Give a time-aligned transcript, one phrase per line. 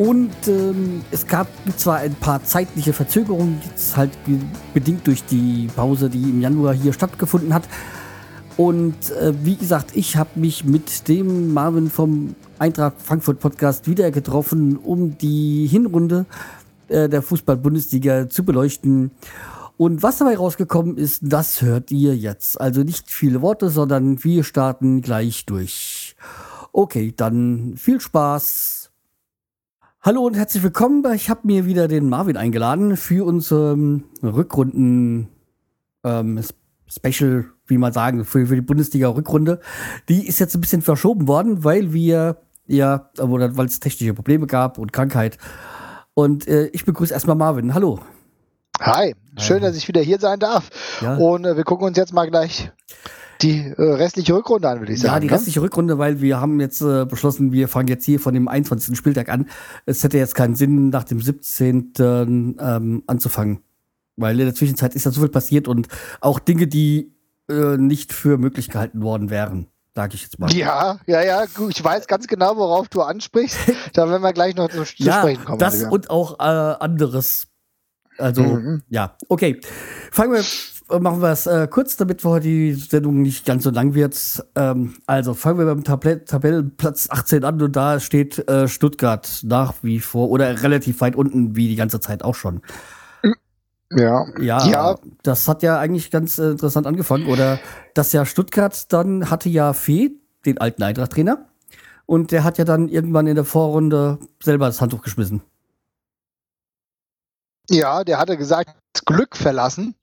[0.00, 1.46] Und ähm, es gab
[1.76, 4.10] zwar ein paar zeitliche Verzögerungen, jetzt halt
[4.72, 7.64] bedingt durch die Pause, die im Januar hier stattgefunden hat.
[8.56, 14.10] Und äh, wie gesagt, ich habe mich mit dem Marvin vom Eintracht Frankfurt Podcast wieder
[14.10, 16.24] getroffen, um die Hinrunde
[16.88, 19.10] äh, der Fußball-Bundesliga zu beleuchten.
[19.76, 22.58] Und was dabei rausgekommen ist, das hört ihr jetzt.
[22.58, 26.16] Also nicht viele Worte, sondern wir starten gleich durch.
[26.72, 28.79] Okay, dann viel Spaß.
[30.02, 31.04] Hallo und herzlich willkommen.
[31.12, 33.76] Ich habe mir wieder den Marvin eingeladen für unsere
[34.22, 35.28] Rückrunden
[36.04, 36.42] ähm,
[36.88, 39.60] Special, wie man sagen, für, für die Bundesliga-Rückrunde.
[40.08, 44.78] Die ist jetzt ein bisschen verschoben worden, weil wir ja, weil es technische Probleme gab
[44.78, 45.36] und Krankheit.
[46.14, 47.74] Und äh, ich begrüße erstmal Marvin.
[47.74, 48.00] Hallo.
[48.80, 50.70] Hi, schön, dass ich wieder hier sein darf.
[51.02, 51.16] Ja.
[51.16, 52.72] Und äh, wir gucken uns jetzt mal gleich
[53.42, 55.14] die äh, restliche Rückrunde an, würde ich sagen.
[55.14, 55.32] Ja, die ne?
[55.32, 58.96] restliche Rückrunde, weil wir haben jetzt äh, beschlossen, wir fangen jetzt hier von dem 21.
[58.96, 59.46] Spieltag an.
[59.86, 61.92] Es hätte jetzt keinen Sinn, nach dem 17.
[61.98, 63.60] Ähm, anzufangen.
[64.16, 65.88] Weil in der Zwischenzeit ist ja so viel passiert und
[66.20, 67.14] auch Dinge, die
[67.48, 70.52] äh, nicht für möglich gehalten worden wären sage ich jetzt mal.
[70.52, 73.58] Ja, ja, ja, ich weiß ganz genau, worauf du ansprichst.
[73.92, 75.58] da werden wir gleich noch zu, zu ja, sprechen kommen.
[75.58, 75.90] Das also, ja.
[75.90, 77.48] und auch äh, anderes.
[78.16, 78.82] Also, mhm.
[78.88, 79.60] ja, okay.
[80.12, 80.44] Fangen wir,
[80.98, 84.16] machen wir es äh, kurz, damit wir die Sendung nicht ganz so lang wird.
[84.56, 89.74] Ähm, also, fangen wir beim Tab Tabellenplatz 18 an und da steht äh, Stuttgart nach
[89.82, 92.62] wie vor oder relativ weit unten, wie die ganze Zeit auch schon.
[93.92, 94.26] Ja.
[94.40, 94.66] ja.
[94.66, 94.98] Ja.
[95.22, 97.26] Das hat ja eigentlich ganz äh, interessant angefangen.
[97.26, 97.58] Oder
[97.94, 100.12] das ja Stuttgart dann hatte ja Fee,
[100.46, 101.46] den alten Eintracht-Trainer.
[102.06, 105.42] Und der hat ja dann irgendwann in der Vorrunde selber das Handtuch geschmissen.
[107.68, 108.74] Ja, der hatte gesagt,
[109.06, 109.94] Glück verlassen.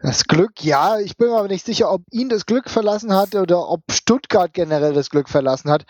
[0.00, 3.34] Das Glück, ja, ich bin mir aber nicht sicher, ob ihn das Glück verlassen hat
[3.34, 5.86] oder ob Stuttgart generell das Glück verlassen hat,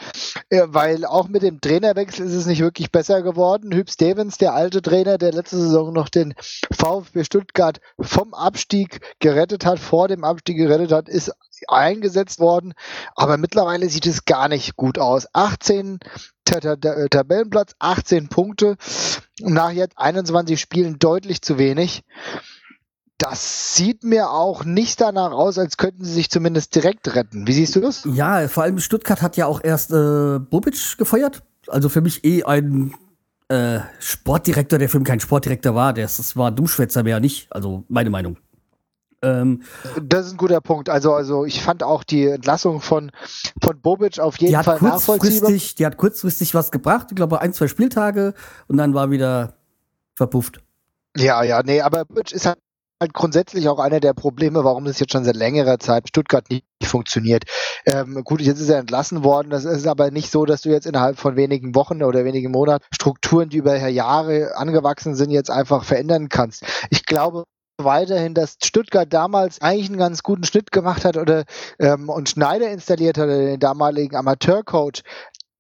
[0.49, 3.73] äh, weil auch mit dem Trainerwechsel ist es nicht wirklich besser geworden.
[3.73, 6.35] Hüb Stevens, der alte Trainer, der letzte Saison noch den
[6.73, 11.33] VfB Stuttgart vom Abstieg gerettet hat, vor dem Abstieg gerettet hat, ist
[11.69, 12.75] eingesetzt worden,
[13.15, 15.27] aber mittlerweile sieht es gar nicht gut aus.
[15.33, 16.01] 18
[16.45, 18.77] Tabellenplatz, 18 Punkte,
[19.41, 22.05] nach jetzt 21 Spielen deutlich zu wenig.
[23.19, 27.47] Das sieht mir auch nicht danach aus, als könnten sie sich zumindest direkt retten.
[27.47, 28.07] Wie siehst du das?
[28.13, 31.43] Ja, vor allem Stuttgart hat ja auch erst äh, Bobic gefeuert.
[31.69, 32.95] Also für mich eh ein
[33.49, 35.95] äh, Sportdirektor, der für mich kein Sportdirektor war.
[35.95, 37.51] Das, das war Dummschwätzer mehr nicht.
[37.51, 38.37] Also meine Meinung.
[39.23, 39.63] Ähm,
[40.03, 40.91] das ist ein guter Punkt.
[40.91, 43.11] Also, also ich fand auch die Entlassung von,
[43.63, 45.51] von Bobic auf jeden Fall nachvollziehbar.
[45.51, 48.35] Die hat kurzfristig was gebracht, ich glaube ein, zwei Spieltage
[48.69, 49.55] und dann war wieder
[50.15, 50.61] verpufft.
[51.17, 52.59] Ja, ja, nee, aber Bobic ist halt
[53.01, 56.65] halt grundsätzlich auch einer der Probleme, warum es jetzt schon seit längerer Zeit Stuttgart nicht
[56.83, 57.45] funktioniert.
[57.85, 59.51] Ähm, gut, jetzt ist er entlassen worden.
[59.51, 62.85] Das ist aber nicht so, dass du jetzt innerhalb von wenigen Wochen oder wenigen Monaten
[62.95, 66.65] Strukturen, die über Jahre angewachsen sind, jetzt einfach verändern kannst.
[66.91, 67.45] Ich glaube,
[67.79, 71.45] weiterhin, dass Stuttgart damals eigentlich einen ganz guten Schnitt gemacht hat oder
[71.79, 75.03] ähm, und Schneider installiert hat, den damaligen Amateurcoach.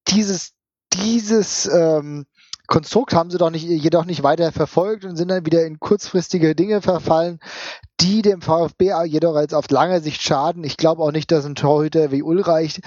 [0.08, 0.52] Dieses,
[1.02, 2.26] dieses ähm,
[2.66, 6.54] Konstrukt haben sie doch nicht, jedoch nicht weiter verfolgt und sind dann wieder in kurzfristige
[6.54, 7.38] Dinge verfallen,
[8.00, 10.64] die dem VfB jedoch als auf lange Sicht schaden.
[10.64, 12.80] Ich glaube auch nicht, dass ein Torhüter wie Ulreich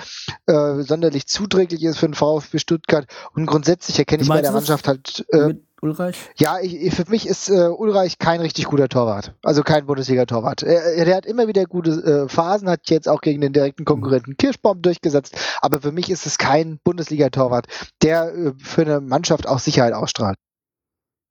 [0.46, 3.06] äh, sonderlich zuträglich ist für den VfB Stuttgart.
[3.34, 5.26] Und grundsätzlich erkenne ich bei der Mannschaft halt.
[5.30, 6.30] Äh, Ulreich?
[6.38, 9.34] Ja, ich, für mich ist äh, Ulreich kein richtig guter Torwart.
[9.44, 10.64] Also kein Bundesliga-Torwart.
[10.64, 14.36] Er, er, hat immer wieder gute äh, Phasen, hat jetzt auch gegen den direkten Konkurrenten
[14.36, 15.38] Kirschbaum durchgesetzt.
[15.62, 17.68] Aber für mich ist es kein Bundesliga-Torwart,
[18.02, 20.38] der äh, für eine Mannschaft auch Sicherheit ausstrahlt.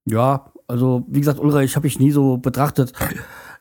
[0.06, 2.92] Ja, also wie gesagt, Ulreich habe ich nie so betrachtet.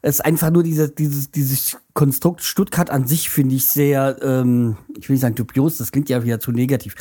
[0.02, 4.77] Es ist einfach nur diese, dieses, dieses Konstrukt Stuttgart an sich finde ich sehr, ähm,
[4.98, 6.95] ich will nicht sagen dubios, das klingt ja wieder zu negativ.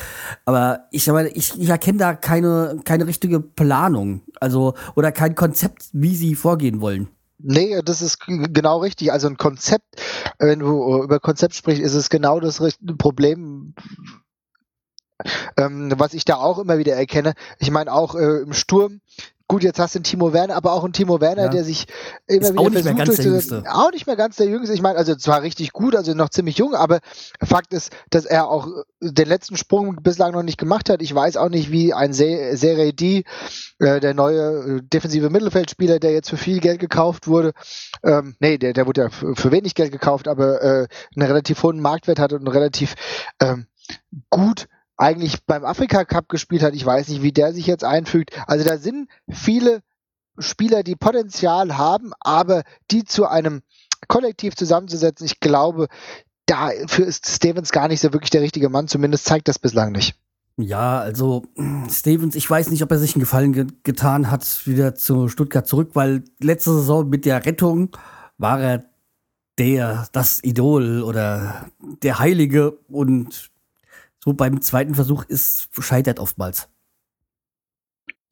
[0.45, 4.21] Aber ich, ich, ich erkenne da keine, keine richtige Planung.
[4.39, 7.09] Also, oder kein Konzept, wie sie vorgehen wollen.
[7.39, 9.11] Nee, das ist genau richtig.
[9.11, 9.85] Also ein Konzept,
[10.39, 12.59] wenn du über Konzept sprichst, ist es genau das
[12.97, 13.75] Problem,
[15.55, 17.33] ähm, was ich da auch immer wieder erkenne.
[17.59, 19.01] Ich meine auch äh, im Sturm
[19.47, 21.49] gut, jetzt hast du einen Timo Werner, aber auch einen Timo Werner, ja.
[21.49, 21.85] der sich
[22.27, 23.63] immer ist wieder auch nicht mehr ganz der Jüngste.
[23.69, 24.73] Auch nicht mehr ganz der Jüngste.
[24.73, 26.99] Ich meine, also zwar richtig gut, also noch ziemlich jung, aber
[27.41, 28.67] Fakt ist, dass er auch
[28.99, 31.01] den letzten Sprung bislang noch nicht gemacht hat.
[31.01, 33.23] Ich weiß auch nicht, wie ein Serie D,
[33.79, 37.53] äh, der neue äh, defensive Mittelfeldspieler, der jetzt für viel Geld gekauft wurde,
[38.03, 41.79] ähm, nee, der, der wurde ja für wenig Geld gekauft, aber äh, einen relativ hohen
[41.79, 42.95] Marktwert hat und einen relativ
[43.39, 43.67] ähm,
[44.29, 44.67] gut
[44.97, 46.73] eigentlich beim Afrika Cup gespielt hat.
[46.73, 48.31] Ich weiß nicht, wie der sich jetzt einfügt.
[48.47, 49.81] Also da sind viele
[50.39, 53.61] Spieler, die Potenzial haben, aber die zu einem
[54.07, 55.87] Kollektiv zusammenzusetzen, ich glaube,
[56.45, 58.87] dafür ist Stevens gar nicht so wirklich der richtige Mann.
[58.87, 60.15] Zumindest zeigt das bislang nicht.
[60.59, 61.45] Ja, also
[61.89, 65.67] Stevens, ich weiß nicht, ob er sich einen Gefallen ge getan hat, wieder zu Stuttgart
[65.67, 67.95] zurück, weil letzte Saison mit der Rettung
[68.39, 68.85] war er
[69.59, 71.67] der, das Idol oder
[72.01, 73.51] der Heilige und
[74.27, 76.67] so beim zweiten Versuch ist scheitert oftmals.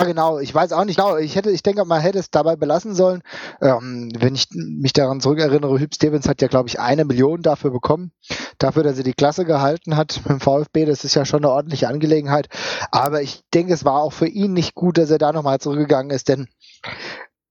[0.02, 0.40] Ja, genau.
[0.40, 1.16] Ich weiß auch nicht genau.
[1.16, 3.24] Ich hätte, ich denke, man hätte es dabei belassen sollen.
[3.62, 7.72] Ähm, wenn ich mich daran zurückerinnere, Hüb Stevens hat ja, glaube ich, eine Million dafür
[7.72, 8.12] bekommen.
[8.58, 10.84] Dafür, dass er die Klasse gehalten hat mit dem VfB.
[10.84, 12.50] Das ist ja schon eine ordentliche Angelegenheit.
[12.92, 16.12] Aber ich denke, es war auch für ihn nicht gut, dass er da nochmal zurückgegangen
[16.12, 16.50] ist, denn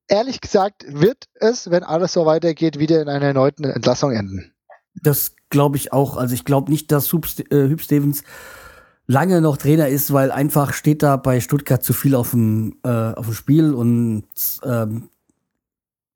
[0.07, 4.54] ehrlich gesagt wird es, wenn alles so weitergeht, wieder in einer erneuten Entlassung enden.
[5.03, 6.17] Das glaube ich auch.
[6.17, 8.23] Also ich glaube nicht, dass äh, Hüb Stevens
[9.07, 12.89] lange noch Trainer ist, weil einfach steht da bei Stuttgart zu viel auf dem, äh,
[12.89, 14.25] auf dem Spiel und
[14.65, 15.09] ähm,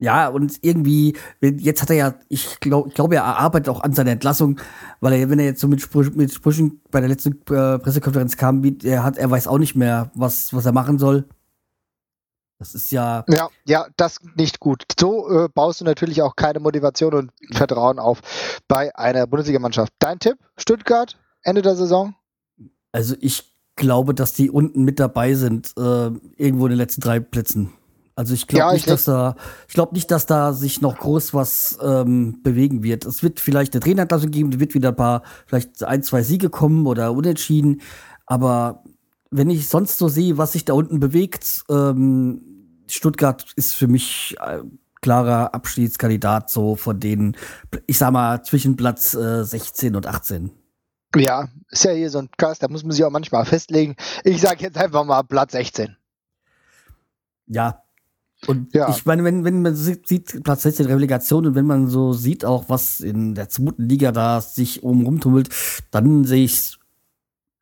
[0.01, 3.91] ja, und irgendwie, jetzt hat er ja, ich glaube, ich glaube, er arbeitet auch an
[3.91, 4.57] seiner Entlassung,
[5.01, 8.37] weil er, wenn er jetzt so mit, Sprüchen, mit Sprüchen bei der letzten äh, Pressekonferenz
[8.37, 11.25] kam, wie, er hat, er weiß auch nicht mehr, was, was er machen soll.
[12.59, 13.23] Das ist ja.
[13.29, 14.83] Ja, ja, das nicht gut.
[14.99, 18.19] So äh, baust du natürlich auch keine Motivation und Vertrauen auf
[18.67, 19.93] bei einer Bundesligamannschaft.
[19.99, 22.15] Dein Tipp, Stuttgart, Ende der Saison?
[22.91, 27.21] Also ich glaube, dass die unten mit dabei sind, äh, irgendwo in den letzten drei
[27.21, 27.71] Plätzen.
[28.13, 29.37] Also ich glaube ja, nicht, dass da,
[29.69, 33.05] ich glaube nicht, dass da sich noch groß was ähm, bewegen wird.
[33.05, 36.49] Es wird vielleicht eine Trainerklasse geben, es wird wieder ein paar, vielleicht ein, zwei Siege
[36.49, 37.79] kommen oder unentschieden.
[38.25, 38.83] Aber
[39.31, 42.41] wenn ich sonst so sehe, was sich da unten bewegt, ähm,
[42.87, 44.59] Stuttgart ist für mich äh,
[45.01, 47.37] klarer Abschiedskandidat so von denen,
[47.87, 50.51] ich sag mal, zwischen Platz äh, 16 und 18.
[51.15, 53.95] Ja, ist ja hier so ein Cast, da muss man sich auch manchmal festlegen.
[54.23, 55.95] Ich sage jetzt einfach mal Platz 16.
[57.47, 57.83] Ja.
[58.47, 58.89] Und ja.
[58.89, 62.69] ich meine, wenn, wenn man sieht, Platz 16 Relegation und wenn man so sieht auch,
[62.69, 65.49] was in der zweiten Liga da sich oben rumtummelt,
[65.91, 66.79] dann sehe ich es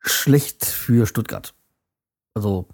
[0.00, 1.54] schlecht für Stuttgart.
[2.38, 2.66] Also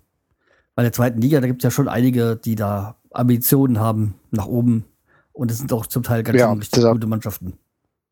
[0.75, 4.47] bei der zweiten Liga, da gibt es ja schon einige, die da Ambitionen haben nach
[4.47, 4.85] oben.
[5.33, 7.55] Und es sind auch zum Teil ganz ja, richtig gute Mannschaften.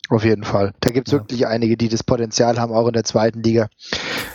[0.09, 0.73] Auf jeden Fall.
[0.81, 1.19] Da gibt es ja.
[1.19, 3.69] wirklich einige, die das Potenzial haben, auch in der zweiten Liga.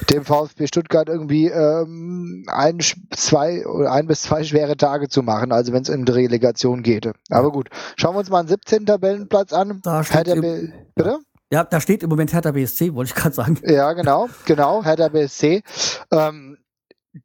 [0.10, 2.80] Dem VfB Stuttgart irgendwie ähm, ein,
[3.12, 6.84] zwei oder ein bis zwei schwere Tage zu machen, also wenn es in die Relegation
[6.84, 7.12] geht.
[7.30, 8.86] Aber gut, schauen wir uns mal einen 17.
[8.86, 9.82] Tabellenplatz an.
[9.84, 11.20] Da steht im, Bitte?
[11.52, 13.60] Ja, da steht im Moment Hertha BSC, wollte ich gerade sagen.
[13.64, 15.64] Ja, genau, genau, Hertha BSC.
[16.12, 16.58] Ähm,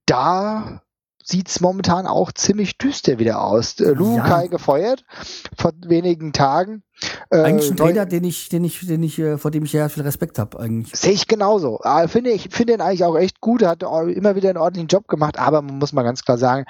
[0.06, 0.82] da
[1.24, 3.78] sieht es momentan auch ziemlich düster wieder aus.
[3.80, 4.50] Äh, Lukai ja.
[4.50, 5.04] gefeuert
[5.56, 6.82] vor wenigen Tagen.
[7.30, 9.88] Äh, eigentlich ein Trainer, den ich, den ich, den ich, äh, vor dem ich ja
[9.88, 10.94] viel Respekt habe, eigentlich.
[10.98, 11.80] Sehe ich genauso.
[11.82, 13.62] Ah, finde ich finde ihn eigentlich auch echt gut.
[13.62, 16.64] Er hat immer wieder einen ordentlichen Job gemacht, aber man muss mal ganz klar sagen,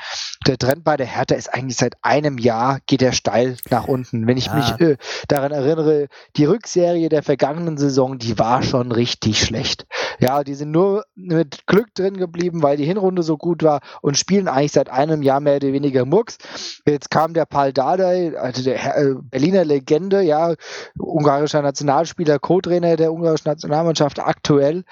[0.46, 4.26] der Trend bei der Hertha ist eigentlich seit einem Jahr geht er steil nach unten.
[4.26, 4.54] Wenn ich ja.
[4.54, 4.96] mich äh,
[5.28, 9.86] daran erinnere, die Rückserie der vergangenen Saison, die war schon richtig schlecht.
[10.18, 14.16] Ja, die sind nur mit Glück drin geblieben, weil die Hinrunde so gut war und
[14.16, 16.38] spielen eigentlich seit einem Jahr mehr oder weniger Murks.
[16.86, 20.54] Jetzt kam der Paul Dardai, also der äh, Berliner Legende, ja,
[20.98, 24.84] ungarischer Nationalspieler, Co-Trainer der ungarischen Nationalmannschaft aktuell.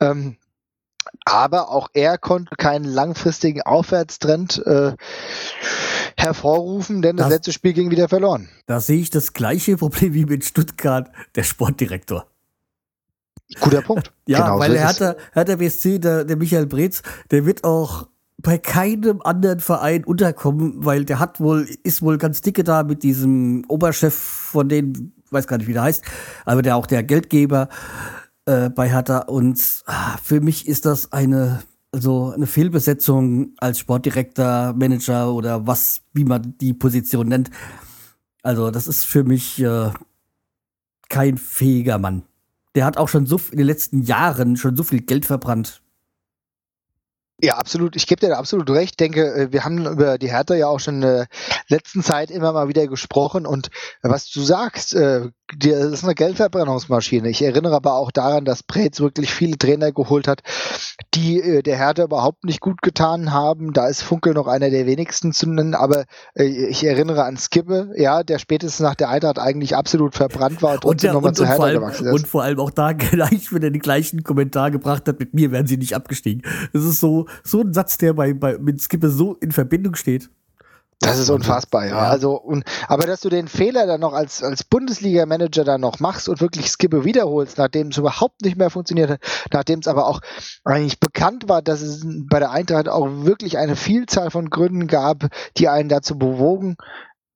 [0.00, 0.36] Ähm,
[1.24, 4.94] aber auch er konnte keinen langfristigen Aufwärtstrend äh,
[6.16, 8.48] hervorrufen, denn das, das, letzte Spiel ging wieder verloren.
[8.66, 12.26] Da sehe ich das gleiche Problem wie mit Stuttgart, der Sportdirektor.
[13.60, 14.12] Guter Punkt.
[14.26, 17.46] ja, genau weil so er hat der, hat der BSC, der, der Michael Breetz, der
[17.46, 22.64] wird auch bei keinem anderen Verein unterkommen, weil der hat wohl, ist wohl ganz dicke
[22.64, 26.04] da mit diesem Oberchef von denen, weiß gar nicht, wie der heißt,
[26.44, 27.68] aber der auch der Geldgeber
[28.44, 29.20] äh, bei Hertha.
[29.20, 31.62] Und ah, für mich ist das eine,
[31.92, 37.50] also eine Fehlbesetzung als Sportdirektor, Manager oder was, wie man die Position nennt.
[38.42, 39.90] Also, das ist für mich äh,
[41.08, 42.22] kein fähiger Mann.
[42.74, 45.82] Der hat auch schon so in den letzten Jahren schon so viel Geld verbrannt
[47.42, 47.96] ja, absolut.
[47.96, 48.92] Ich gebe dir da absolut recht.
[48.92, 51.26] Ich denke, äh, wir haben über die Hertha ja auch schon in der
[51.68, 53.68] letzten Zeit immer mal wieder gesprochen und
[54.02, 55.28] was du sagst, äh,
[55.58, 57.28] das ist eine Geldverbrennungsmaschine.
[57.28, 60.42] Ich erinnere aber auch daran, dass Preetz wirklich viele Trainer geholt hat,
[61.14, 63.72] die äh, der Hertha überhaupt nicht gut getan haben.
[63.72, 67.92] Da ist Funkel noch einer der wenigsten zu nennen, aber äh, ich erinnere an Skippe,
[67.96, 71.62] ja, der spätestens nach der Eintracht eigentlich absolut verbrannt war und trotzdem nochmal zu Hertha
[71.62, 72.12] allem, gewachsen ist.
[72.12, 75.66] Und vor allem auch da gleich wieder den gleichen Kommentar gebracht hat, mit mir wären
[75.66, 76.42] sie nicht abgestiegen.
[76.72, 80.30] Das ist so, so ein Satz, der bei, bei mit Skippe so in Verbindung steht.
[81.00, 81.98] Das ist unfassbar, ja.
[81.98, 86.28] Also, und, aber dass du den Fehler dann noch als, als Bundesliga-Manager dann noch machst
[86.28, 89.20] und wirklich Skippe wiederholst, nachdem es überhaupt nicht mehr funktioniert hat,
[89.52, 90.20] nachdem es aber auch
[90.64, 95.28] eigentlich bekannt war, dass es bei der Eintracht auch wirklich eine Vielzahl von Gründen gab,
[95.58, 96.76] die einen dazu bewogen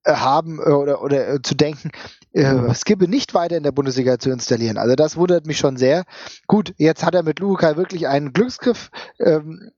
[0.05, 1.91] äh, haben äh, oder, oder äh, zu denken,
[2.33, 4.79] äh, Skippe nicht weiter in der Bundesliga zu installieren.
[4.79, 6.05] Also das wundert mich schon sehr.
[6.47, 9.71] Gut, jetzt hat er mit Luca wirklich einen Glücksgriff ähm,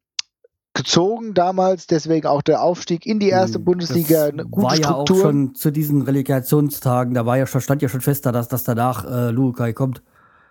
[0.74, 5.16] gezogen damals, deswegen auch der Aufstieg in die erste das Bundesliga, eine gute war Struktur.
[5.16, 8.48] ja auch schon zu diesen Relegationstagen, da war ja schon, stand ja schon fest, dass,
[8.48, 10.02] dass danach äh, Lukai kommt.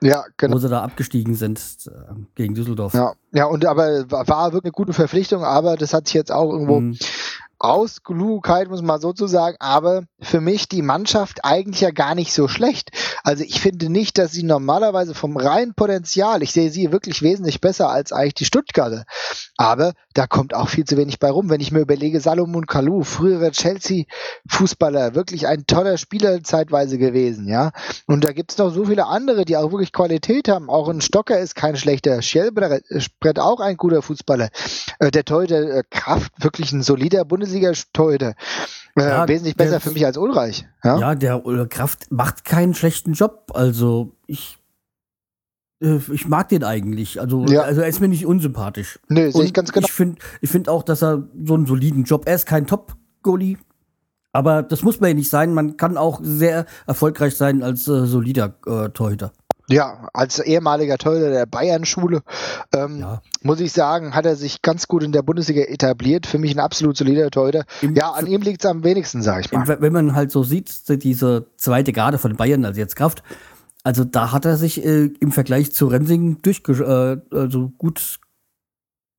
[0.04, 0.56] Ja, genau.
[0.56, 1.92] Wo sie da abgestiegen sind äh,
[2.36, 2.94] gegen Düsseldorf.
[2.94, 6.52] Ja, ja, und aber war wirklich eine gute Verpflichtung, aber das hat sich jetzt auch
[6.52, 6.98] irgendwo mhm.
[7.62, 12.34] Ausgelugenheit, muss man so zu sagen, aber für mich die Mannschaft eigentlich ja gar nicht
[12.34, 12.92] so schlecht.
[13.24, 17.62] Also ich finde nicht, dass sie normalerweise vom reinen Potenzial, ich sehe sie wirklich wesentlich
[17.62, 19.06] besser als eigentlich die Stuttgarter.
[19.58, 21.50] Aber da kommt auch viel zu wenig bei rum.
[21.50, 27.72] Wenn ich mir überlege, Salomon Kalou, früherer Chelsea-Fußballer, wirklich ein toller Spieler zeitweise gewesen, ja.
[28.08, 30.70] Und da gibt es noch so viele andere, die auch wirklich Qualität haben.
[30.70, 32.22] Auch ein Stocker ist kein schlechter.
[32.22, 34.50] Schellbrett auch ein guter Fußballer.
[35.00, 38.36] Äh, der Torhüter äh, Kraft, wirklich ein solider Bundesliga-Torhüter.
[38.98, 40.66] Äh, ja, wesentlich besser der, für mich als Ulreich.
[40.84, 43.52] Ja, ja der Kraft macht keinen schlechten Job.
[43.54, 44.58] Also ich
[45.82, 47.20] äh, ich mag den eigentlich.
[47.20, 47.62] Also, ja.
[47.62, 49.00] also er ist mir nicht unsympathisch.
[49.08, 49.86] Nee, sehe ich ganz genau.
[49.86, 53.58] Ich finde ich find auch, dass er so einen soliden Job, er ist kein Top-Goalie,
[54.34, 55.54] aber das muss man ja nicht sein.
[55.54, 59.34] Man kann auch sehr erfolgreich sein als äh, solider äh, Torhüter.
[59.72, 62.22] Ja, als ehemaliger Torhüter der Bayern-Schule,
[62.74, 63.22] ähm, ja.
[63.42, 66.28] muss ich sagen, hat er sich ganz gut in der Bundesliga etabliert.
[66.28, 67.64] Für mich ein absolut solider Torhüter.
[67.82, 69.82] Im, ja, an ihm liegt es am wenigsten, sage ich mal.
[69.82, 70.72] Wenn man halt so sieht,
[71.04, 73.24] diese zweite Garde von Bayern, also jetzt Kraft,
[73.84, 78.20] also da hat er sich äh, im Vergleich zu Rensing durchge äh, also gut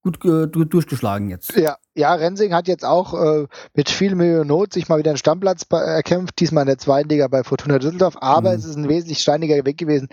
[0.02, 1.56] gut äh, durchgeschlagen jetzt.
[1.56, 5.10] Ja, ja, Rensing hat jetzt auch äh, mit viel Mühe und Not sich mal wieder
[5.10, 8.56] einen Stammplatz erkämpft, diesmal in der zweiten Liga bei Fortuna Düsseldorf, aber mhm.
[8.56, 10.08] es ist ein wesentlich steiniger Weg gewesen,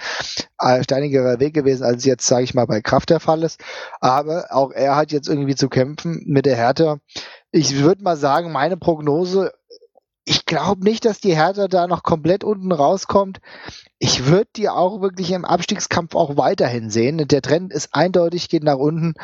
[0.60, 3.62] äh, steinigerer Weg gewesen, als jetzt, sage ich mal, bei Kraft der Fall ist.
[4.00, 7.00] Aber auch er hat jetzt irgendwie zu kämpfen mit der Härte.
[7.52, 9.52] Ich würde mal sagen, meine Prognose
[10.30, 13.40] ich glaube nicht, dass die Hertha da noch komplett unten rauskommt.
[13.98, 17.18] Ich würde die auch wirklich im Abstiegskampf auch weiterhin sehen.
[17.28, 19.16] Der Trend ist eindeutig, geht nach unten.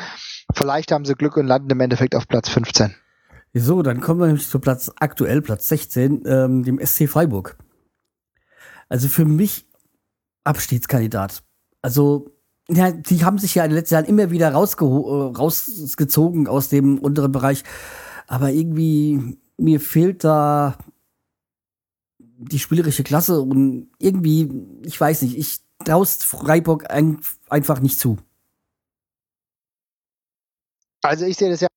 [0.52, 2.96] Vielleicht haben sie Glück und landen im Endeffekt auf Platz 15.
[3.54, 7.56] So, dann kommen wir nämlich zu Platz aktuell, Platz 16, ähm, dem SC Freiburg.
[8.88, 9.64] Also für mich
[10.42, 11.44] Abstiegskandidat.
[11.82, 12.32] Also,
[12.68, 16.98] ja, die haben sich ja in den letzten Jahren immer wieder äh, rausgezogen aus dem
[16.98, 17.62] unteren Bereich.
[18.26, 20.76] Aber irgendwie, mir fehlt da
[22.38, 24.50] die spielerische Klasse und irgendwie,
[24.84, 28.18] ich weiß nicht, ich traust Freiburg ein, einfach nicht zu.
[31.02, 31.68] Also ich sehe das ja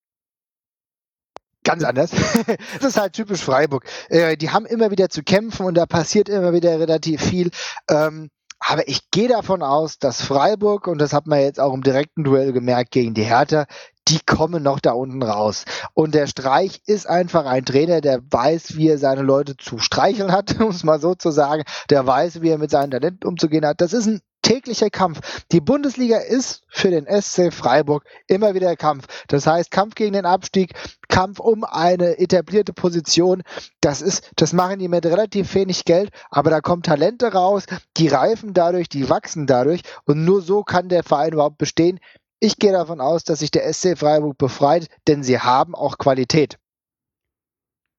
[1.63, 2.11] ganz anders.
[2.79, 3.85] das ist halt typisch Freiburg.
[4.09, 7.51] Äh, die haben immer wieder zu kämpfen und da passiert immer wieder relativ viel.
[7.89, 11.83] Ähm, aber ich gehe davon aus, dass Freiburg, und das hat man jetzt auch im
[11.83, 13.67] direkten Duell gemerkt gegen die Hertha,
[14.09, 15.65] die kommen noch da unten raus.
[15.93, 20.31] Und der Streich ist einfach ein Trainer, der weiß, wie er seine Leute zu streicheln
[20.31, 21.63] hat, um es mal so zu sagen.
[21.89, 23.81] Der weiß, wie er mit seinem Talent umzugehen hat.
[23.81, 25.43] Das ist ein täglicher Kampf.
[25.51, 29.05] Die Bundesliga ist für den SC Freiburg immer wieder Kampf.
[29.27, 30.73] Das heißt, Kampf gegen den Abstieg,
[31.07, 33.43] Kampf um eine etablierte Position.
[33.81, 37.65] Das ist, das machen die mit relativ wenig Geld, aber da kommen Talente raus,
[37.97, 41.99] die reifen dadurch, die wachsen dadurch und nur so kann der Verein überhaupt bestehen.
[42.39, 46.57] Ich gehe davon aus, dass sich der SC Freiburg befreit, denn sie haben auch Qualität.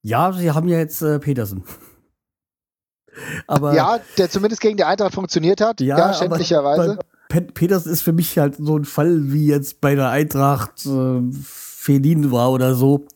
[0.03, 1.65] Ja, sie haben ja jetzt äh, Petersen.
[3.47, 6.99] Aber, ja, der zumindest gegen die Eintracht funktioniert hat, ja, ja schändlicherweise.
[7.29, 12.33] Petersen ist für mich halt so ein Fall, wie jetzt bei der Eintracht äh, Felin
[12.33, 13.07] war oder so.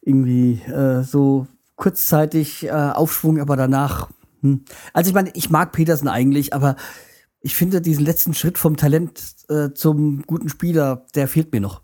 [0.00, 4.10] Irgendwie äh, so kurzzeitig äh, Aufschwung, aber danach.
[4.42, 4.64] Hm.
[4.92, 6.76] Also ich meine, ich mag Petersen eigentlich, aber
[7.42, 11.82] ich finde diesen letzten Schritt vom Talent äh, zum guten Spieler, der fehlt mir noch.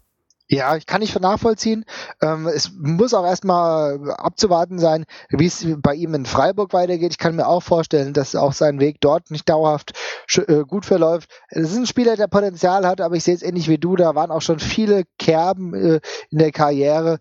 [0.50, 1.85] Ja, ich kann nicht nachvollziehen.
[2.23, 7.12] Ähm, es muss auch erstmal abzuwarten sein, wie es bei ihm in Freiburg weitergeht.
[7.12, 9.93] Ich kann mir auch vorstellen, dass auch sein Weg dort nicht dauerhaft
[10.37, 11.29] äh, gut verläuft.
[11.50, 13.95] Es ist ein Spieler, der Potenzial hat, aber ich sehe es ähnlich wie du.
[13.95, 16.00] Da waren auch schon viele Kerben äh,
[16.31, 17.19] in der Karriere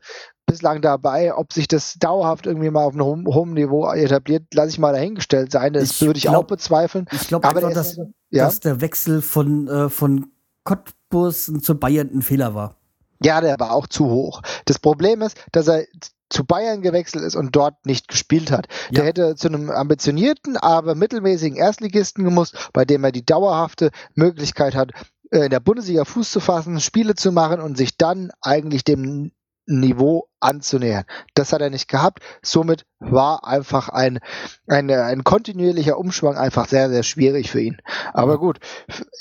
[0.48, 1.36] bislang dabei.
[1.36, 5.52] Ob sich das dauerhaft irgendwie mal auf einem hohen Niveau etabliert, lasse ich mal dahingestellt
[5.52, 5.74] sein.
[5.74, 7.06] Das ich würde ich glaub, auch bezweifeln.
[7.12, 7.98] Ich glaube einfach, dass,
[8.32, 8.46] ja?
[8.46, 10.32] dass der Wechsel von, äh, von
[10.64, 12.76] Cottbus zu Bayern ein Fehler war.
[13.22, 14.42] Ja, der war auch zu hoch.
[14.66, 15.86] Das Problem ist, dass er
[16.30, 18.68] zu Bayern gewechselt ist und dort nicht gespielt hat.
[18.92, 18.98] Ja.
[18.98, 24.76] Der hätte zu einem ambitionierten, aber mittelmäßigen Erstligisten gemusst, bei dem er die dauerhafte Möglichkeit
[24.76, 24.92] hat,
[25.32, 29.32] äh, in der Bundesliga Fuß zu fassen, Spiele zu machen und sich dann eigentlich dem
[29.68, 31.04] Niveau anzunähern.
[31.34, 32.22] Das hat er nicht gehabt.
[32.42, 34.20] Somit war einfach ein,
[34.68, 37.78] ein, ein kontinuierlicher Umschwung einfach sehr, sehr schwierig für ihn.
[38.14, 38.60] Aber gut,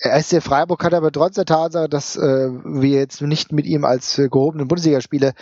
[0.00, 4.18] SC Freiburg hat aber trotz der Tatsache, dass äh, wir jetzt nicht mit ihm als
[4.18, 5.32] äh, gehobenen Bundesligaspieler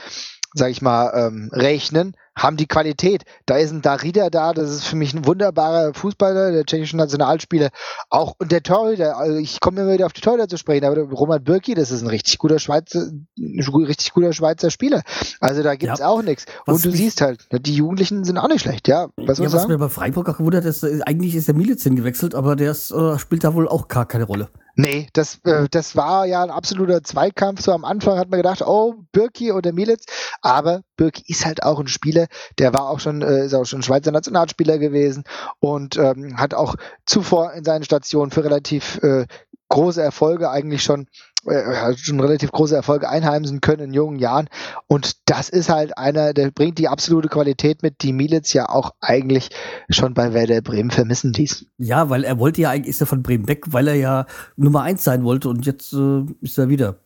[0.54, 3.24] sag ich mal, ähm, rechnen, haben die Qualität.
[3.46, 7.70] Da ist ein Darida da, das ist für mich ein wunderbarer Fußballer, der tschechischen Nationalspieler.
[8.08, 11.00] Auch und der Torhüter, also ich komme immer wieder auf die Torhüter zu sprechen, aber
[11.02, 15.02] Roman Birki, das ist ein richtig guter Schweizer, richtig guter Schweizer Spieler.
[15.40, 16.46] Also da gibt's ja, auch nichts.
[16.66, 19.08] Und du siehst halt, die Jugendlichen sind auch nicht schlecht, ja.
[19.16, 22.56] Was, ja, was mir bei Freiburg auch gewundert ist, eigentlich ist der Milizin gewechselt, aber
[22.56, 24.48] der ist, äh, spielt da wohl auch gar keine Rolle.
[24.76, 27.60] Nee, das, äh, das war ja ein absoluter Zweikampf.
[27.60, 30.04] So am Anfang hat man gedacht, oh, Birki oder Militz.
[30.42, 32.26] Aber Birki ist halt auch ein Spieler,
[32.58, 35.24] der war auch schon, äh, ist auch schon Schweizer Nationalspieler gewesen
[35.60, 36.74] und ähm, hat auch
[37.06, 39.26] zuvor in seinen Stationen für relativ äh,
[39.68, 41.06] große Erfolge eigentlich schon
[41.46, 44.48] äh, schon relativ große Erfolge einheimsen können in jungen Jahren.
[44.86, 48.92] Und das ist halt einer, der bringt die absolute Qualität mit, die Militz ja auch
[49.00, 49.50] eigentlich
[49.88, 51.66] schon bei Werder Bremen vermissen ließ.
[51.78, 54.82] Ja, weil er wollte ja eigentlich, ist er von Bremen weg, weil er ja Nummer
[54.82, 56.96] eins sein wollte und jetzt äh, ist er wieder.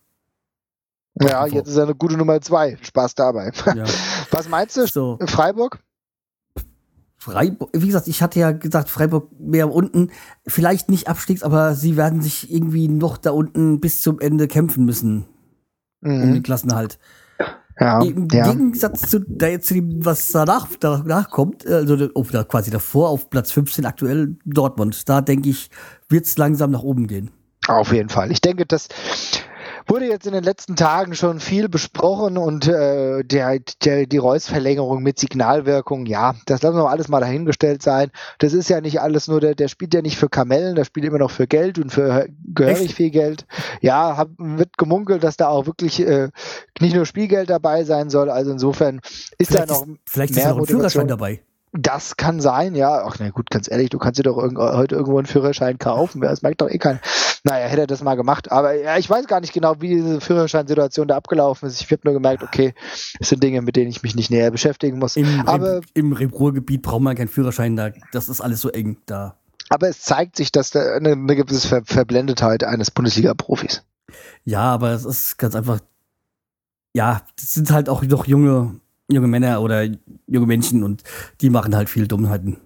[1.21, 2.79] Ja, jetzt ist er eine gute Nummer zwei.
[2.81, 3.51] Spaß dabei.
[3.75, 3.85] Ja.
[4.31, 4.87] Was meinst du?
[4.87, 5.19] So.
[5.27, 5.81] Freiburg?
[7.19, 10.11] Freiburg, wie gesagt, ich hatte ja gesagt, Freiburg mehr unten,
[10.47, 14.85] vielleicht nicht Abstiegs, aber sie werden sich irgendwie noch da unten bis zum Ende kämpfen
[14.85, 15.27] müssen.
[16.01, 16.23] Mhm.
[16.23, 16.99] Um den Klassenhalt.
[17.81, 18.51] Ja, Im ja.
[18.51, 23.31] Gegensatz zu, da, zu dem, was danach, danach kommt, also auf, da quasi davor auf
[23.31, 25.71] Platz 15 aktuell Dortmund, da denke ich,
[26.09, 27.31] wird es langsam nach oben gehen.
[27.69, 28.33] Auf jeden Fall.
[28.33, 28.89] Ich denke, dass
[29.89, 35.03] wurde jetzt in den letzten Tagen schon viel besprochen und äh, der, der, die Reus-Verlängerung
[35.03, 38.11] mit Signalwirkung, ja, das lassen wir alles mal dahingestellt sein.
[38.39, 41.07] Das ist ja nicht alles nur, der, der spielt ja nicht für Kamellen, der spielt
[41.07, 42.95] immer noch für Geld und für gehörig Echt?
[42.95, 43.47] viel Geld.
[43.81, 46.29] Ja, hab, wird gemunkelt, dass da auch wirklich äh,
[46.81, 48.31] nicht nur Spielgeld dabei sein soll.
[48.31, 49.01] Also insofern
[49.39, 49.87] ist vielleicht da noch.
[49.87, 51.41] Ist, vielleicht mehr ist auch ein Führerschein dabei.
[51.73, 53.05] Das kann sein, ja.
[53.05, 56.21] Ach na gut, ganz ehrlich, du kannst dir doch irg heute irgendwo einen Führerschein kaufen.
[56.21, 57.01] Das merkt doch eh keiner.
[57.45, 58.51] Naja, hätte er das mal gemacht.
[58.51, 61.81] Aber ja, ich weiß gar nicht genau, wie diese Führerscheinsituation da abgelaufen ist.
[61.81, 62.75] Ich habe nur gemerkt, okay,
[63.19, 65.17] das sind Dinge, mit denen ich mich nicht näher beschäftigen muss.
[65.17, 68.99] Im, aber im, im Ruhrgebiet braucht man keinen Führerschein, da, das ist alles so eng
[69.07, 69.37] da.
[69.69, 73.85] Aber es zeigt sich, dass da eine, eine gewisse Ver Verblendetheit eines Bundesliga-Profis.
[74.45, 75.81] Ja, aber es ist ganz einfach,
[76.95, 79.85] ja, das sind halt auch noch junge junge Männer oder
[80.27, 81.03] junge Menschen und
[81.41, 82.59] die machen halt viel Dummheiten.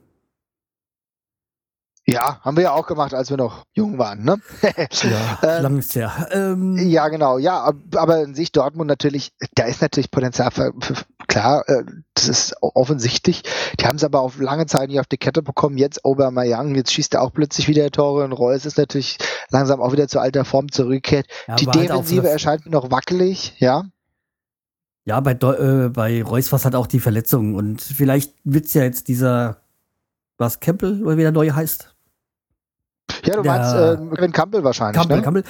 [2.04, 4.40] Ja, haben wir ja auch gemacht, als wir noch jung waren, ne?
[4.62, 6.28] ja, ähm, lang ist her.
[6.32, 10.94] Ähm, ja, genau, ja, aber in sich Dortmund natürlich, da ist natürlich Potenzial für, für
[11.28, 13.42] klar, äh, das ist offensichtlich.
[13.78, 15.78] Die haben es aber auf lange Zeit nicht auf die Kette bekommen.
[15.78, 19.18] Jetzt Aubameyang, jetzt schießt er auch plötzlich wieder Tore und Reus ist natürlich
[19.50, 21.26] langsam auch wieder zu alter Form zurückgekehrt.
[21.46, 23.84] Ja, die halt Defensive halt erscheint mir noch wackelig, ja.
[25.04, 27.54] Ja, bei, äh, bei Reus war es halt auch die Verletzung.
[27.54, 29.62] Und vielleicht wird es ja jetzt dieser,
[30.38, 31.94] was, Campbell, oder wie der neue heißt?
[33.24, 34.96] Ja, du der, meinst äh, Kevin Campbell wahrscheinlich.
[34.96, 35.22] Campbell, ne?
[35.22, 35.44] Campbell,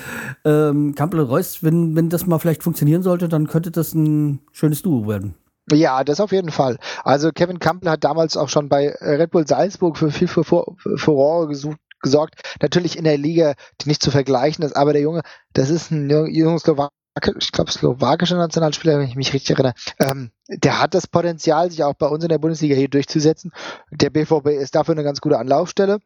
[0.45, 4.41] ähm, Campbell und Reus, wenn, wenn das mal vielleicht funktionieren sollte, dann könnte das ein
[4.53, 5.35] schönes Duo werden.
[5.71, 6.79] Ja, das auf jeden Fall.
[7.05, 11.79] Also Kevin Campbell hat damals auch schon bei Red Bull Salzburg für viel Furore gesucht,
[12.01, 12.41] gesorgt.
[12.61, 16.11] Natürlich in der Liga, die nicht zu vergleichen ist, aber der Junge, das ist ein
[16.11, 16.91] junger Slowak
[17.39, 21.85] ich glaube, slowakischer Nationalspieler, wenn ich mich richtig erinnere, ähm, der hat das Potenzial, sich
[21.85, 23.53] auch bei uns in der Bundesliga hier durchzusetzen.
[23.91, 25.99] Der BVB ist dafür eine ganz gute Anlaufstelle.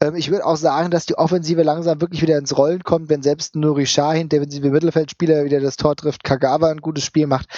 [0.00, 3.22] Ähm, ich würde auch sagen, dass die Offensive langsam wirklich wieder ins Rollen kommt, wenn
[3.22, 7.48] selbst Nuri Sahin, defensive Mittelfeldspieler, wieder das Tor trifft, Kagawa ein gutes Spiel macht.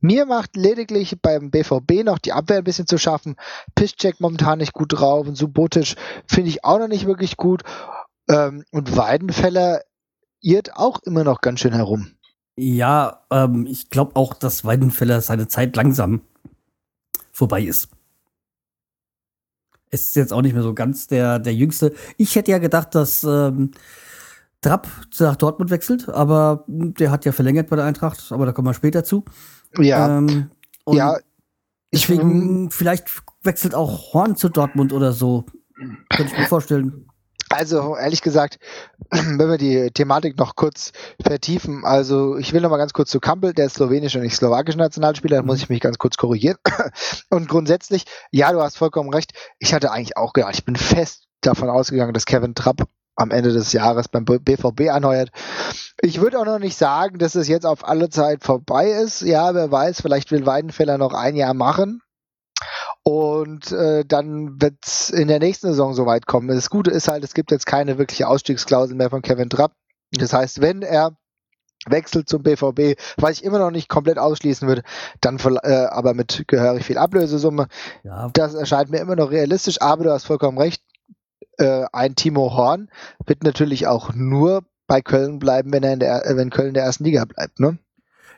[0.00, 3.36] Mir macht lediglich beim BVB noch die Abwehr ein bisschen zu schaffen.
[3.74, 7.62] Piszczek momentan nicht gut drauf und Subotic finde ich auch noch nicht wirklich gut.
[8.28, 9.80] Ähm, und Weidenfeller
[10.42, 12.12] irrt auch immer noch ganz schön herum.
[12.62, 16.20] Ja, ähm, ich glaube auch, dass Weidenfeller seine Zeit langsam
[17.32, 17.88] vorbei ist.
[19.90, 21.92] Es ist jetzt auch nicht mehr so ganz der, der Jüngste.
[22.18, 23.72] Ich hätte ja gedacht, dass ähm,
[24.60, 24.86] Trapp
[25.18, 28.74] nach Dortmund wechselt, aber der hat ja verlängert bei der Eintracht, aber da kommen wir
[28.74, 29.24] später zu.
[29.78, 30.18] Ja.
[30.18, 30.48] Ähm,
[30.86, 31.18] ja.
[31.92, 33.08] Deswegen, ich, vielleicht
[33.42, 35.46] wechselt auch Horn zu Dortmund oder so.
[36.10, 37.08] Könnte ich mir vorstellen.
[37.52, 38.58] Also ehrlich gesagt,
[39.10, 43.20] wenn wir die Thematik noch kurz vertiefen, also ich will noch mal ganz kurz zu
[43.20, 46.56] Kampel, der ist slowenische und nicht slowakische Nationalspieler, da muss ich mich ganz kurz korrigieren.
[47.30, 51.26] Und grundsätzlich, ja, du hast vollkommen recht, ich hatte eigentlich auch gedacht, ich bin fest
[51.40, 55.30] davon ausgegangen, dass Kevin Trapp am Ende des Jahres beim BVB anheuert.
[56.00, 59.20] Ich würde auch noch nicht sagen, dass es jetzt auf alle Zeit vorbei ist.
[59.20, 62.00] Ja, wer weiß, vielleicht will Weidenfeller noch ein Jahr machen.
[63.04, 66.48] Und äh, dann wird es in der nächsten Saison soweit kommen.
[66.48, 69.72] Das Gute ist halt, es gibt jetzt keine wirkliche Ausstiegsklausel mehr von Kevin Trapp.
[70.12, 71.16] Das heißt, wenn er
[71.86, 74.82] wechselt zum BVB, was ich immer noch nicht komplett ausschließen würde,
[75.20, 77.66] dann äh, aber mit gehörig viel Ablösesumme.
[78.04, 78.30] Ja.
[78.32, 80.82] Das erscheint mir immer noch realistisch, aber du hast vollkommen recht.
[81.58, 82.88] Äh, ein Timo Horn
[83.26, 86.84] wird natürlich auch nur bei Köln bleiben, wenn er in der, wenn Köln in der
[86.84, 87.78] ersten Liga bleibt, ne?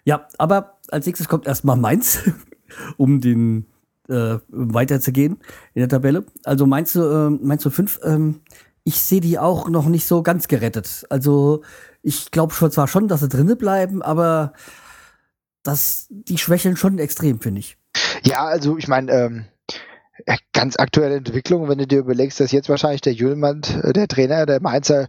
[0.05, 2.31] Ja, aber als nächstes kommt erstmal Mainz,
[2.97, 3.67] um den
[4.09, 5.39] äh, weiterzugehen
[5.75, 6.25] in der Tabelle.
[6.45, 8.01] Also meinst du, äh, meinst du fünf?
[8.05, 8.41] Ähm,
[8.85, 11.07] ich sehe die auch noch nicht so ganz gerettet.
[11.09, 11.63] Also
[12.03, 14.53] ich glaube schon zwar schon, dass sie drinnen bleiben, aber
[15.63, 17.79] das, die schwächeln schon extrem, finde ich.
[18.23, 19.45] Ja, also ich meine, ähm,
[20.53, 24.47] ganz aktuelle Entwicklung, wenn du dir überlegst, dass jetzt wahrscheinlich der Jülmand, äh, der Trainer,
[24.47, 25.09] der Mainzer,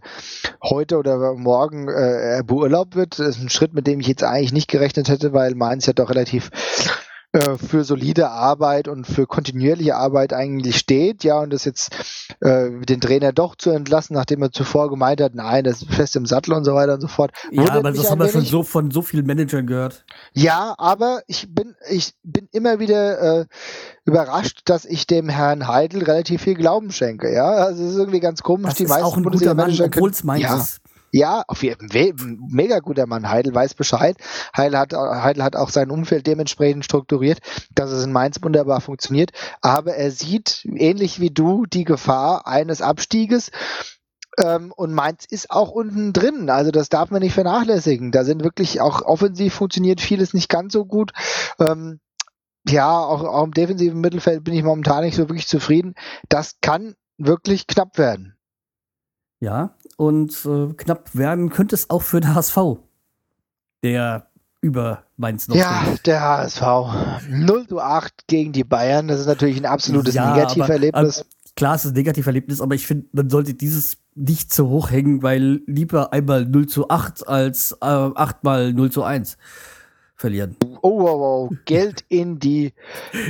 [0.62, 4.68] heute oder morgen äh, beurlaubt wird, ist ein Schritt, mit dem ich jetzt eigentlich nicht
[4.68, 6.50] gerechnet hätte, weil Mainz ja doch relativ
[7.32, 11.94] äh, für solide Arbeit und für kontinuierliche Arbeit eigentlich steht, ja, und das jetzt
[12.40, 16.16] äh, den Trainer doch zu entlassen, nachdem er zuvor gemeint hat, nein, das ist fest
[16.16, 17.32] im Sattel und so weiter und so fort.
[17.50, 20.04] Ja, aber das haben wir schon so von so vielen Managern gehört.
[20.32, 23.46] Ja, aber ich bin, ich bin immer wieder äh,
[24.04, 27.50] überrascht, dass ich dem Herrn Heidel relativ viel Glauben schenke, ja.
[27.50, 30.56] Also es ist irgendwie ganz komisch, das die meisten Bundesliga-Manager obwohl es meins ja.
[30.56, 30.80] ist.
[31.16, 32.12] Ja, auf jeden Fall.
[32.50, 33.30] Mega guter Mann.
[33.30, 34.18] Heidel weiß Bescheid.
[34.54, 37.38] Heidel hat, Heidel hat auch sein Umfeld dementsprechend strukturiert,
[37.74, 39.30] dass es in Mainz wunderbar funktioniert.
[39.62, 43.50] Aber er sieht, ähnlich wie du, die Gefahr eines Abstieges.
[44.36, 46.50] Ähm, und Mainz ist auch unten drin.
[46.50, 48.12] Also das darf man nicht vernachlässigen.
[48.12, 51.12] Da sind wirklich auch offensiv funktioniert vieles nicht ganz so gut.
[51.58, 51.98] Ähm,
[52.68, 55.94] ja, auch, auch im defensiven Mittelfeld bin ich momentan nicht so wirklich zufrieden.
[56.28, 58.36] Das kann wirklich knapp werden.
[59.40, 62.58] Ja, und äh, knapp werden könnte es auch für den HSV,
[63.82, 64.26] der
[64.60, 66.06] über Mainz noch Ja, steht.
[66.06, 66.62] der HSV.
[67.28, 71.20] 0 zu 8 gegen die Bayern, das ist natürlich ein absolutes ja, Negativerlebnis.
[71.20, 74.90] Aber, klar, es ist ein Negativerlebnis, aber ich finde, man sollte dieses nicht zu hoch
[74.90, 79.36] hängen, weil lieber einmal 0 zu 8 als äh, 8 mal 0 zu 1
[80.16, 80.56] verlieren.
[80.82, 82.72] Oh, wow, wow, Geld in die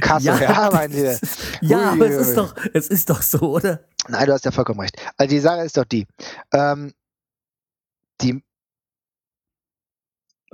[0.00, 0.26] Kasse.
[0.26, 1.18] ja, ja, meine
[1.60, 3.84] ja aber es ist doch, es ist doch so, oder?
[4.08, 4.96] Nein, du hast ja vollkommen recht.
[5.16, 6.06] Also die Sache ist doch die,
[6.52, 6.92] ähm,
[8.20, 8.42] die,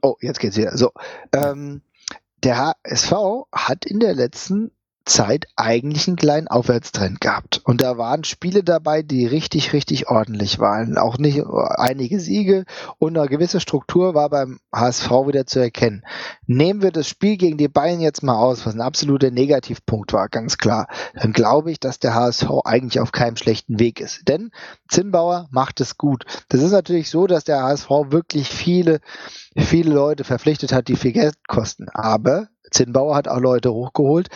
[0.02, 0.76] oh, jetzt geht's wieder.
[0.76, 0.92] So,
[1.32, 1.82] ähm,
[2.42, 3.12] der HSV
[3.52, 4.72] hat in der letzten
[5.04, 7.60] Zeit eigentlich einen kleinen Aufwärtstrend gehabt.
[7.64, 10.98] Und da waren Spiele dabei, die richtig, richtig ordentlich waren.
[10.98, 11.42] Auch nicht
[11.76, 12.64] einige Siege
[12.98, 16.04] und eine gewisse Struktur war beim HSV wieder zu erkennen.
[16.46, 20.28] Nehmen wir das Spiel gegen die Bayern jetzt mal aus, was ein absoluter Negativpunkt war,
[20.28, 20.86] ganz klar.
[21.14, 24.28] Dann glaube ich, dass der HSV eigentlich auf keinem schlechten Weg ist.
[24.28, 24.50] Denn
[24.88, 26.24] Zinnbauer macht es gut.
[26.48, 29.00] Das ist natürlich so, dass der HSV wirklich viele,
[29.56, 31.88] viele Leute verpflichtet hat, die viel Geld kosten.
[31.88, 34.28] Aber Zinnbauer hat auch Leute hochgeholt,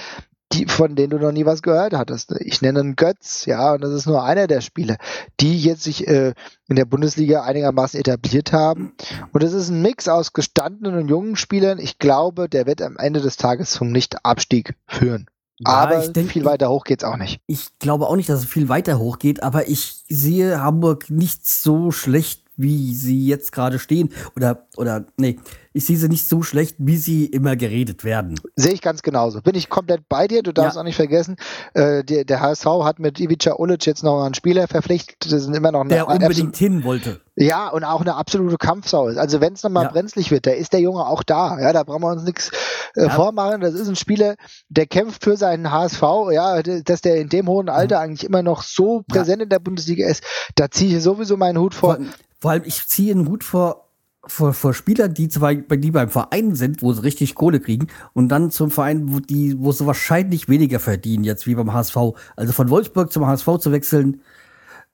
[0.53, 2.33] die, von denen du noch nie was gehört hattest.
[2.41, 4.97] Ich nenne einen Götz, ja, und das ist nur einer der Spiele,
[5.41, 6.35] die jetzt sich äh,
[6.69, 8.95] in der Bundesliga einigermaßen etabliert haben.
[9.33, 11.79] Und es ist ein Mix aus gestandenen und jungen Spielern.
[11.79, 15.27] Ich glaube, der wird am Ende des Tages zum Nicht-Abstieg führen.
[15.59, 17.41] Ja, aber denk, viel weiter hoch geht's auch nicht.
[17.47, 21.47] Ich glaube auch nicht, dass es viel weiter hoch geht, aber ich sehe Hamburg nicht
[21.47, 24.11] so schlecht, wie sie jetzt gerade stehen.
[24.35, 25.39] Oder, oder, nee,
[25.77, 28.41] ich sehe sie nicht so schlecht, wie sie immer geredet werden.
[28.57, 29.43] Sehe ich ganz genauso.
[29.43, 30.43] Bin ich komplett bei dir.
[30.43, 30.81] Du darfst ja.
[30.81, 31.37] auch nicht vergessen,
[31.75, 35.31] äh, der, der HSV hat mit Ivica Ulic jetzt noch einen Spieler verpflichtet.
[35.31, 37.21] Das sind immer noch der unbedingt hin wollte.
[37.35, 39.19] Ja, und auch eine absolute Kampfsau ist.
[39.19, 39.91] Also wenn es nochmal ja.
[39.91, 41.61] brenzlig wird, da ist der Junge auch da.
[41.61, 42.51] Ja, da brauchen wir uns nichts
[42.95, 43.11] äh, ja.
[43.11, 43.61] vormachen.
[43.61, 44.37] Das ist ein Spieler,
[44.71, 46.03] der kämpft für seinen HSV.
[46.33, 50.09] Ja, dass der in dem hohen Alter eigentlich immer noch so präsent in der Bundesliga
[50.09, 51.99] ist, da ziehe ich sowieso meinen Hut vor.
[52.47, 53.89] Vor allem, ich ziehe einen Hut vor
[54.25, 58.29] vor, vor Spielern, die zwar die beim Verein sind, wo sie richtig Kohle kriegen, und
[58.29, 61.97] dann zum Verein, wo die, wo sie wahrscheinlich weniger verdienen, jetzt wie beim HSV.
[62.37, 64.21] Also von Wolfsburg zum HSV zu wechseln,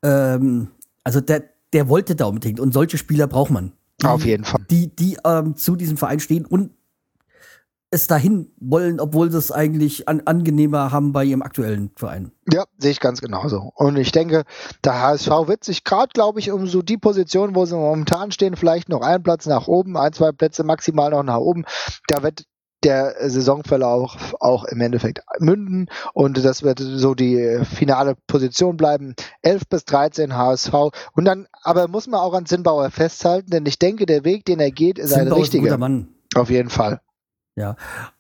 [0.03, 0.69] ähm,
[1.05, 2.59] also der, der wollte da unbedingt.
[2.59, 3.73] Und solche Spieler braucht man.
[4.01, 4.65] Die, Auf jeden Fall.
[4.71, 6.71] Die, die ähm, zu diesem Verein stehen und
[7.93, 12.33] es dahin wollen, obwohl sie es eigentlich an, angenehmer haben bei ihrem aktuellen Verein.
[12.51, 13.71] Ja, sehe ich ganz genauso.
[13.75, 14.45] Und ich denke,
[14.83, 18.57] der HSV wird sich gerade, glaube ich, um so die Position, wo sie momentan stehen,
[18.57, 21.65] vielleicht noch einen Platz nach oben, ein, zwei Plätze maximal noch nach oben.
[22.09, 22.45] Da wird
[22.83, 29.15] der Saisonverlauf auch im Endeffekt münden und das wird so die finale Position bleiben.
[29.43, 30.73] 11 bis 13 HSV
[31.13, 34.59] und dann, aber muss man auch an Sinnbauer festhalten, denn ich denke, der Weg, den
[34.61, 35.67] er geht, ist Sinnbauer ein richtiger.
[35.67, 36.09] Ist ein guter Mann.
[36.35, 37.01] Auf jeden Fall.
[37.57, 37.77] Ja.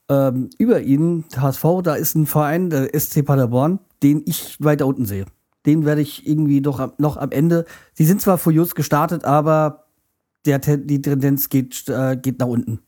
[0.09, 5.07] Ähm, über ihn, HSV, da ist ein Verein, der SC Paderborn, den ich weiter unten
[5.07, 5.27] sehe.
[5.65, 7.65] Den werde ich irgendwie doch noch am Ende.
[7.95, 9.85] Sie sind zwar furios gestartet, aber
[10.45, 12.81] der, die Tendenz geht, äh, geht nach unten.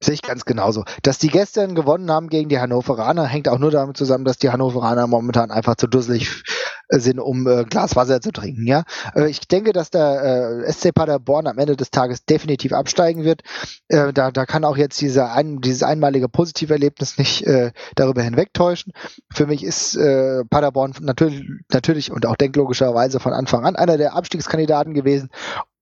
[0.00, 0.84] Sehe ich ganz genauso.
[1.02, 4.50] Dass die gestern gewonnen haben gegen die Hannoveraner, hängt auch nur damit zusammen, dass die
[4.50, 6.44] Hannoveraner momentan einfach zu dusselig
[6.90, 8.66] sind, um äh, Glas Wasser zu trinken.
[8.66, 13.24] Ja, äh, ich denke, dass der äh, SC Paderborn am Ende des Tages definitiv absteigen
[13.24, 13.42] wird.
[13.88, 18.92] Äh, da, da kann auch jetzt dieser ein, dieses einmalige Positiverlebnis nicht äh, darüber hinwegtäuschen.
[19.32, 24.14] Für mich ist äh, Paderborn natürlich, natürlich und auch denklogischerweise von Anfang an einer der
[24.14, 25.30] Abstiegskandidaten gewesen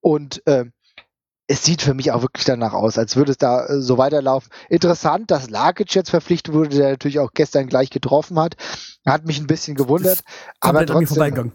[0.01, 0.67] und äh,
[1.49, 4.51] es sieht für mich auch wirklich danach aus, als würde es da äh, so weiterlaufen.
[4.69, 8.57] Interessant, dass Lakic jetzt verpflichtet wurde, der natürlich auch gestern gleich getroffen hat.
[9.07, 10.21] Hat mich ein bisschen gewundert.
[10.61, 11.53] aber trotzdem,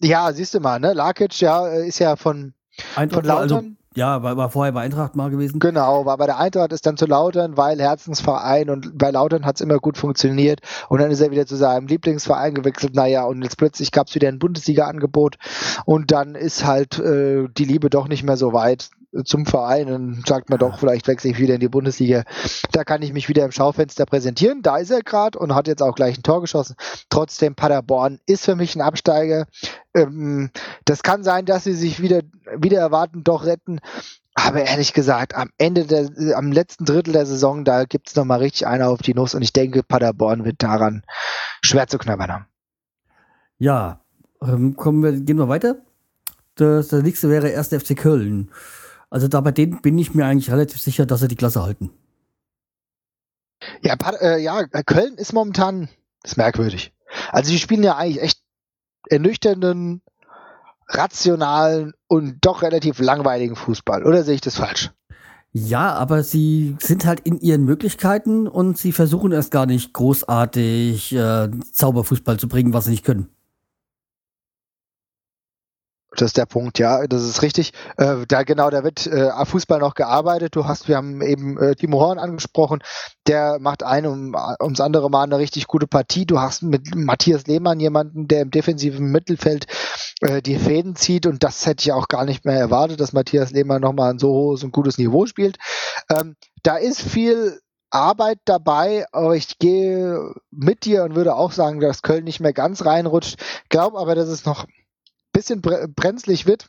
[0.00, 0.92] Ja, siehst du mal, ne?
[0.92, 2.52] Lakic, ja, äh, ist ja von,
[2.94, 3.58] Eintracht, von Lautern.
[3.58, 5.60] Also, ja, war, war vorher bei Eintracht mal gewesen.
[5.60, 9.56] Genau, war bei der Eintracht ist dann zu Lautern, weil Herzensverein und bei Lautern hat
[9.56, 10.60] es immer gut funktioniert.
[10.88, 12.94] Und dann ist er wieder zu seinem Lieblingsverein gewechselt.
[12.94, 15.36] Naja, und jetzt plötzlich gab es wieder ein Bundesliga-Angebot.
[15.84, 18.90] Und dann ist halt äh, die Liebe doch nicht mehr so weit
[19.24, 22.24] zum Verein und sagt man doch, vielleicht wechsle ich wieder in die Bundesliga.
[22.72, 24.62] Da kann ich mich wieder im Schaufenster präsentieren.
[24.62, 26.76] Da ist er gerade und hat jetzt auch gleich ein Tor geschossen.
[27.10, 29.46] Trotzdem, Paderborn ist für mich ein Absteiger.
[29.94, 30.50] Ähm,
[30.84, 32.22] das kann sein, dass sie sich wieder,
[32.56, 33.80] wieder erwarten, doch retten.
[34.34, 38.38] Aber ehrlich gesagt, am Ende der, am letzten Drittel der Saison, da gibt es nochmal
[38.38, 41.02] richtig einer auf die Nuss und ich denke, Paderborn wird daran
[41.62, 42.46] schwer zu knabbern haben.
[43.58, 44.00] Ja,
[44.40, 45.76] ähm, kommen wir, gehen wir weiter.
[46.54, 48.50] Das, das nächste wäre erst FC Köln.
[49.12, 51.90] Also da bei denen bin ich mir eigentlich relativ sicher, dass sie die Klasse halten.
[53.82, 55.90] Ja, äh, ja, Köln ist momentan
[56.22, 56.94] ist merkwürdig.
[57.30, 58.40] Also die spielen ja eigentlich echt
[59.10, 60.00] ernüchternden,
[60.88, 64.06] rationalen und doch relativ langweiligen Fußball.
[64.06, 64.90] Oder sehe ich das falsch?
[65.52, 71.14] Ja, aber sie sind halt in ihren Möglichkeiten und sie versuchen erst gar nicht großartig
[71.14, 73.28] äh, Zauberfußball zu bringen, was sie nicht können.
[76.16, 77.72] Das ist der Punkt, ja, das ist richtig.
[77.96, 80.54] Äh, da genau, da wird äh, Fußball noch gearbeitet.
[80.54, 82.82] Du hast, wir haben eben äh, Timo Horn angesprochen,
[83.26, 86.26] der macht ein um, ums andere Mal eine richtig gute Partie.
[86.26, 89.66] Du hast mit Matthias Lehmann jemanden, der im defensiven Mittelfeld
[90.20, 93.50] äh, die Fäden zieht und das hätte ich auch gar nicht mehr erwartet, dass Matthias
[93.50, 95.56] Lehmann nochmal ein so hohes und gutes Niveau spielt.
[96.10, 97.58] Ähm, da ist viel
[97.90, 102.52] Arbeit dabei, aber ich gehe mit dir und würde auch sagen, dass Köln nicht mehr
[102.52, 103.36] ganz reinrutscht.
[103.68, 104.66] Glaube aber, dass es noch
[105.32, 106.68] bisschen brenzlig wird.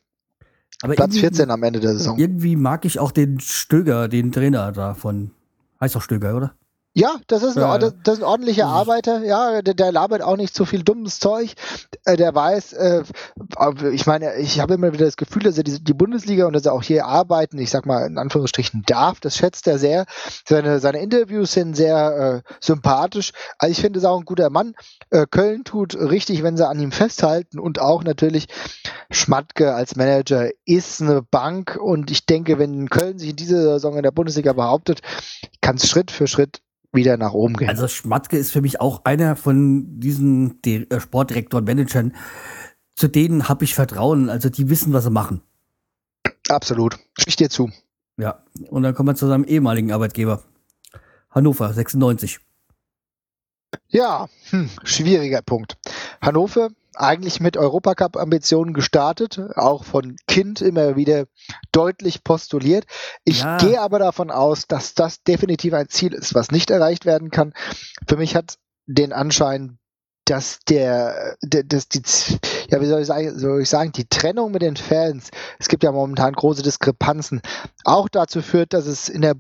[0.82, 2.17] Aber Platz 14 am Ende der Saison.
[2.17, 5.32] Irgendwie mag ich auch den Stöger, den Trainer da von.
[5.80, 6.56] Heißt doch Stöger, oder?
[6.95, 10.38] Ja, das ist, ein, das, das ist ein ordentlicher Arbeiter, ja, der, der labert auch
[10.38, 11.56] nicht so viel dummes Zeug.
[12.06, 13.03] Äh, der weiß, äh,
[13.91, 16.67] ich meine, ich habe immer wieder das Gefühl, dass er die, die, Bundesliga und dass
[16.67, 20.06] er auch hier arbeiten, ich sag mal in Anführungsstrichen darf, das schätzt er sehr.
[20.45, 23.32] Seine, seine Interviews sind sehr äh, sympathisch.
[23.58, 24.75] Also ich finde es auch ein guter Mann.
[25.10, 28.47] Äh, Köln tut richtig, wenn sie an ihm festhalten und auch natürlich
[29.10, 33.97] Schmatke als Manager ist eine Bank und ich denke, wenn Köln sich in dieser Saison
[33.97, 35.01] in der Bundesliga behauptet,
[35.60, 36.62] kann es Schritt für Schritt
[36.93, 37.69] wieder nach oben gehen.
[37.69, 42.15] Also Schmatke ist für mich auch einer von diesen äh, Sportdirektoren, Managern,
[42.95, 44.29] zu denen habe ich Vertrauen.
[44.29, 45.41] Also die wissen, was sie machen.
[46.49, 46.97] Absolut.
[47.25, 47.71] Ich dir zu.
[48.17, 50.43] Ja, und dann kommen wir zu seinem ehemaligen Arbeitgeber.
[51.32, 52.39] Hannover, 96.
[53.88, 55.77] Ja, hm, schwieriger Punkt.
[56.21, 61.25] Hannover eigentlich mit Europacup-Ambitionen gestartet, auch von Kind immer wieder
[61.71, 62.86] deutlich postuliert.
[63.23, 63.58] Ich ja.
[63.58, 67.53] gehe aber davon aus, dass das definitiv ein Ziel ist, was nicht erreicht werden kann.
[68.08, 69.79] Für mich hat den Anschein,
[70.25, 72.01] dass der, dass die,
[72.69, 75.84] ja, wie soll ich sagen, soll ich sagen, die Trennung mit den Fans, es gibt
[75.84, 77.41] ja momentan große Diskrepanzen,
[77.84, 79.36] auch dazu führt, dass es in der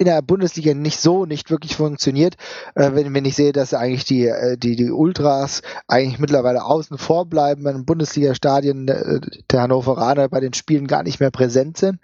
[0.00, 2.36] in der Bundesliga nicht so nicht wirklich funktioniert,
[2.74, 6.96] äh, wenn, wenn ich sehe, dass eigentlich die, äh, die, die Ultras eigentlich mittlerweile außen
[6.96, 11.98] vor bleiben, in Bundesliga-Stadien äh, der Hannoveraner bei den Spielen gar nicht mehr präsent sind.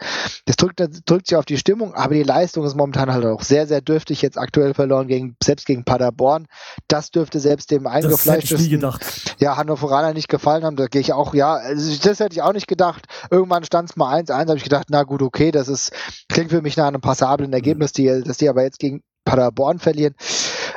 [0.44, 3.42] Das drückt, das drückt sich auf die Stimmung, aber die Leistung ist momentan halt auch
[3.42, 6.48] sehr, sehr dürftig, jetzt aktuell verloren gegen, selbst gegen Paderborn.
[6.88, 8.92] Das dürfte selbst dem eingefleischtesten
[9.38, 10.76] ja, Hannoveraner nicht gefallen haben.
[10.76, 13.06] Da gehe ich auch, ja, also das hätte ich auch nicht gedacht.
[13.30, 15.92] Irgendwann stand es mal 1-1, habe ich gedacht, na gut, okay, das ist,
[16.28, 19.78] klingt für mich nach einem passablen Ergebnis dass die, dass die aber jetzt gegen Paderborn
[19.78, 20.14] verlieren.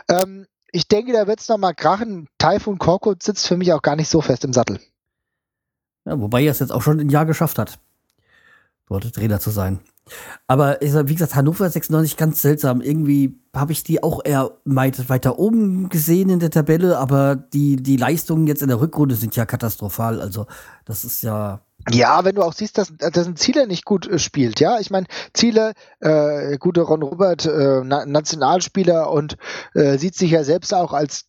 [0.08, 2.28] Ähm, ich denke, da wird es nochmal krachen.
[2.38, 4.80] Taifun Korkut sitzt für mich auch gar nicht so fest im Sattel.
[6.06, 7.80] Ja, wobei er es jetzt auch schon ein Jahr geschafft hat,
[8.88, 9.80] dort Trainer zu sein.
[10.48, 12.82] Aber wie gesagt, Hannover 96 ganz seltsam.
[12.82, 17.98] Irgendwie habe ich die auch eher weiter oben gesehen in der Tabelle, aber die, die
[17.98, 20.20] Leistungen jetzt in der Rückrunde sind ja katastrophal.
[20.22, 20.48] Also,
[20.86, 24.20] das ist ja ja, wenn du auch siehst, dass, dass ein Ziele nicht gut äh,
[24.20, 24.80] spielt, ja.
[24.80, 29.38] Ich meine, Ziele, äh, guter Ron Robert, äh, Na Nationalspieler und
[29.74, 31.26] äh, sieht sich ja selbst auch als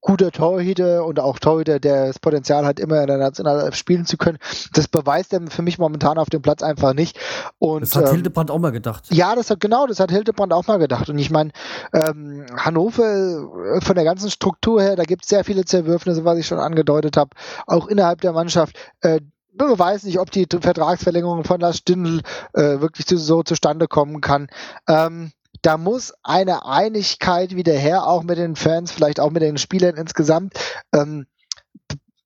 [0.00, 4.16] guter Torhüter und auch Torhüter, der das Potenzial hat, immer in der National spielen zu
[4.16, 4.38] können.
[4.72, 7.18] Das beweist er für mich momentan auf dem Platz einfach nicht.
[7.58, 9.06] Und, das hat ähm, Hildebrand auch mal gedacht.
[9.10, 11.08] Ja, das hat genau, das hat Hildebrand auch mal gedacht.
[11.08, 11.52] Und ich meine,
[11.92, 16.38] ähm, Hannover äh, von der ganzen Struktur her, da gibt es sehr viele Zerwürfnisse, was
[16.38, 17.30] ich schon angedeutet habe,
[17.66, 18.76] auch innerhalb der Mannschaft.
[19.00, 19.20] Äh,
[19.54, 22.22] man weiß nicht, ob die Vertragsverlängerung von Lars Stindl
[22.54, 24.48] äh, wirklich so zustande kommen kann.
[24.88, 29.58] Ähm, da muss eine Einigkeit wieder her, auch mit den Fans, vielleicht auch mit den
[29.58, 30.54] Spielern insgesamt.
[30.92, 31.26] Ähm,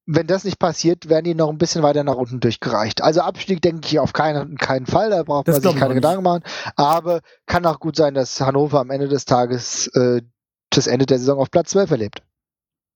[0.07, 3.03] wenn das nicht passiert, werden die noch ein bisschen weiter nach unten durchgereicht.
[3.03, 6.23] Also Abstieg denke ich auf keinen, keinen Fall, da braucht das man sich keine Gedanken
[6.23, 6.45] machen.
[6.77, 10.23] Aber kann auch gut sein, dass Hannover am Ende des Tages äh,
[10.71, 12.23] das Ende der Saison auf Platz 12 erlebt.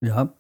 [0.00, 0.32] Ja,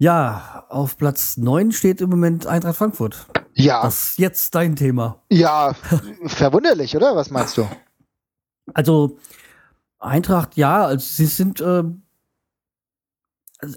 [0.00, 3.26] ja, auf Platz 9 steht im Moment Eintracht Frankfurt.
[3.52, 3.82] Ja.
[3.82, 5.22] Das ist jetzt dein Thema.
[5.28, 5.74] Ja,
[6.24, 7.14] verwunderlich, oder?
[7.14, 7.68] Was meinst du?
[8.72, 9.18] Also,
[9.98, 11.82] Eintracht, ja, also sie sind, äh,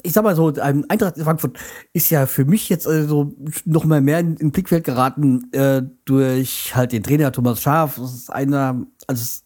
[0.03, 1.59] ich sag mal so, Eintracht Frankfurt
[1.91, 3.33] ist ja für mich jetzt also
[3.65, 7.97] noch mal mehr in, in Blickfeld geraten äh, durch halt den Trainer Thomas Schaaf.
[7.97, 9.41] Das ist einer, also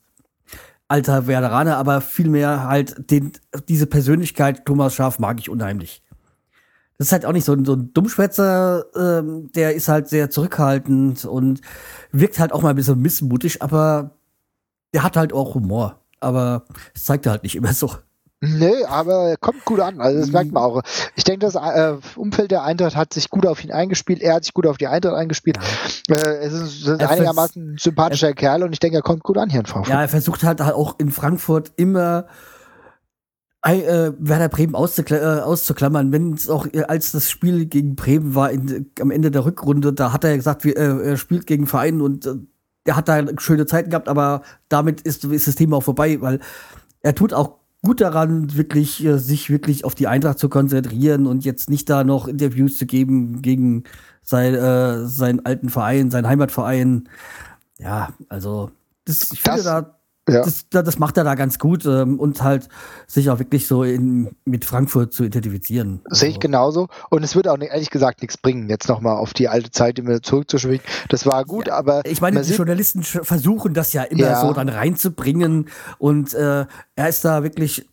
[0.88, 3.32] alter Werderaner, aber vielmehr halt den,
[3.68, 6.04] diese Persönlichkeit Thomas Schaaf mag ich unheimlich.
[6.98, 10.30] Das ist halt auch nicht so ein, so ein Dummschwätzer, ähm, der ist halt sehr
[10.30, 11.62] zurückhaltend und
[12.12, 14.18] wirkt halt auch mal ein bisschen missmutig, aber
[14.94, 16.02] der hat halt auch Humor.
[16.20, 17.92] Aber das zeigt er halt nicht immer so.
[18.40, 20.00] Nö, aber er kommt gut an.
[20.00, 20.82] Also das merkt man auch.
[21.16, 24.22] Ich denke, das äh, Umfeld der Eintracht hat sich gut auf ihn eingespielt.
[24.22, 25.58] Er hat sich gut auf die Eintracht eingespielt.
[26.08, 26.16] Ja.
[26.16, 29.40] Äh, es ist, ist einigermaßen ein sympathischer er, Kerl und ich denke, er kommt gut
[29.40, 29.92] an hier in Frankfurt.
[29.92, 32.28] Ja, er versucht halt auch in Frankfurt immer
[33.76, 38.36] äh, Werder Bremen auszukla äh, auszuklammern, wenn es auch äh, als das Spiel gegen Bremen
[38.36, 41.68] war in, am Ende der Rückrunde, da hat er gesagt, wie, äh, er spielt gegen
[41.68, 42.36] Verein und äh,
[42.86, 46.40] er hat da schöne Zeiten gehabt, aber damit ist, ist das Thema auch vorbei, weil
[47.02, 51.44] er tut auch gut daran, wirklich äh, sich wirklich auf die Eintracht zu konzentrieren und
[51.44, 53.84] jetzt nicht da noch Interviews zu geben gegen
[54.24, 57.08] sein, seinen alten Verein, seinen Heimatverein.
[57.80, 58.72] Ja, also
[59.06, 59.97] das, ich finde, da
[60.30, 60.44] ja.
[60.44, 62.68] Das, das macht er da ganz gut ähm, und halt
[63.08, 66.02] sich auch wirklich so in, mit Frankfurt zu identifizieren.
[66.10, 66.88] Sehe ich also genauso.
[67.10, 70.22] Und es wird auch ehrlich gesagt nichts bringen, jetzt nochmal auf die alte Zeit immer
[70.22, 70.82] zurückzuschwingen.
[71.10, 72.06] Das war gut, ja, aber.
[72.06, 74.42] Ich meine, die Journalisten versuchen das ja immer ja.
[74.42, 77.88] so dann reinzubringen und äh, er ist da wirklich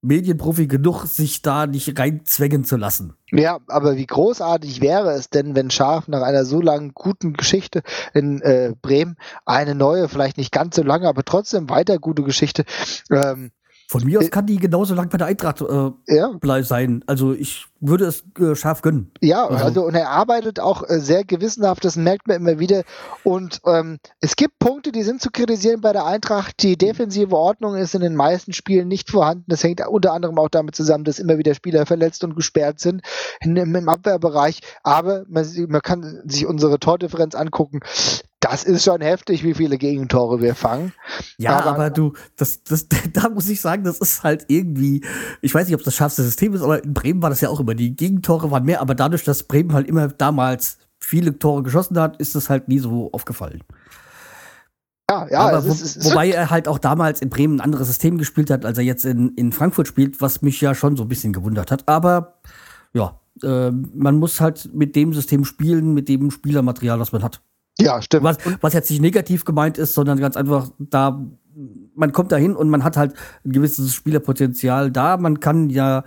[0.00, 3.14] Medienprofi genug, sich da nicht reinzwängen zu lassen.
[3.30, 7.82] Ja, aber wie großartig wäre es denn, wenn Scharf nach einer so langen guten Geschichte
[8.14, 12.64] in äh, Bremen eine neue, vielleicht nicht ganz so lange, aber trotzdem weiter gute Geschichte
[13.10, 13.50] ähm,
[13.90, 16.62] von mir aus äh, kann die genauso lang bei der Eintracht äh, ja.
[16.62, 17.02] sein.
[17.06, 19.10] Also ich würde es äh, scharf gönnen.
[19.22, 19.64] Ja, also.
[19.64, 19.86] also.
[19.86, 22.82] und er arbeitet auch äh, sehr gewissenhaft, das merkt man immer wieder.
[23.24, 26.62] Und ähm, es gibt Punkte, die sind zu kritisieren bei der Eintracht.
[26.62, 29.44] Die defensive Ordnung ist in den meisten Spielen nicht vorhanden.
[29.46, 33.00] Das hängt unter anderem auch damit zusammen, dass immer wieder Spieler verletzt und gesperrt sind
[33.40, 34.60] in, im, Abwehrbereich.
[34.82, 37.80] Aber man, man kann sich unsere Tordifferenz angucken
[38.50, 40.92] das ist schon heftig, wie viele Gegentore wir fangen.
[41.38, 45.04] Ja, aber, aber, du, das, das, da muss ich sagen, das ist halt irgendwie,
[45.40, 47.60] ich weiß nicht, ob das schärfste System ist, aber in Bremen war das ja auch
[47.60, 47.74] immer.
[47.74, 52.16] Die Gegentore waren mehr, aber dadurch, dass Bremen halt immer damals viele Tore geschossen hat,
[52.18, 53.62] ist das halt nie so aufgefallen.
[55.10, 58.18] Ja, ja, aber wo, ist, wobei er halt auch damals in Bremen ein anderes System
[58.18, 61.08] gespielt hat, als er jetzt in, in Frankfurt spielt, was mich ja schon so ein
[61.08, 61.88] bisschen gewundert hat.
[61.88, 62.40] Aber
[62.92, 67.40] ja, äh, man muss halt mit dem System spielen, mit dem Spielermaterial, was man hat.
[67.80, 68.24] Ja, stimmt.
[68.24, 71.24] Was, was jetzt nicht negativ gemeint ist, sondern ganz einfach da,
[71.94, 73.14] man kommt dahin und man hat halt
[73.44, 75.16] ein gewisses Spielerpotenzial da.
[75.16, 76.04] Man kann ja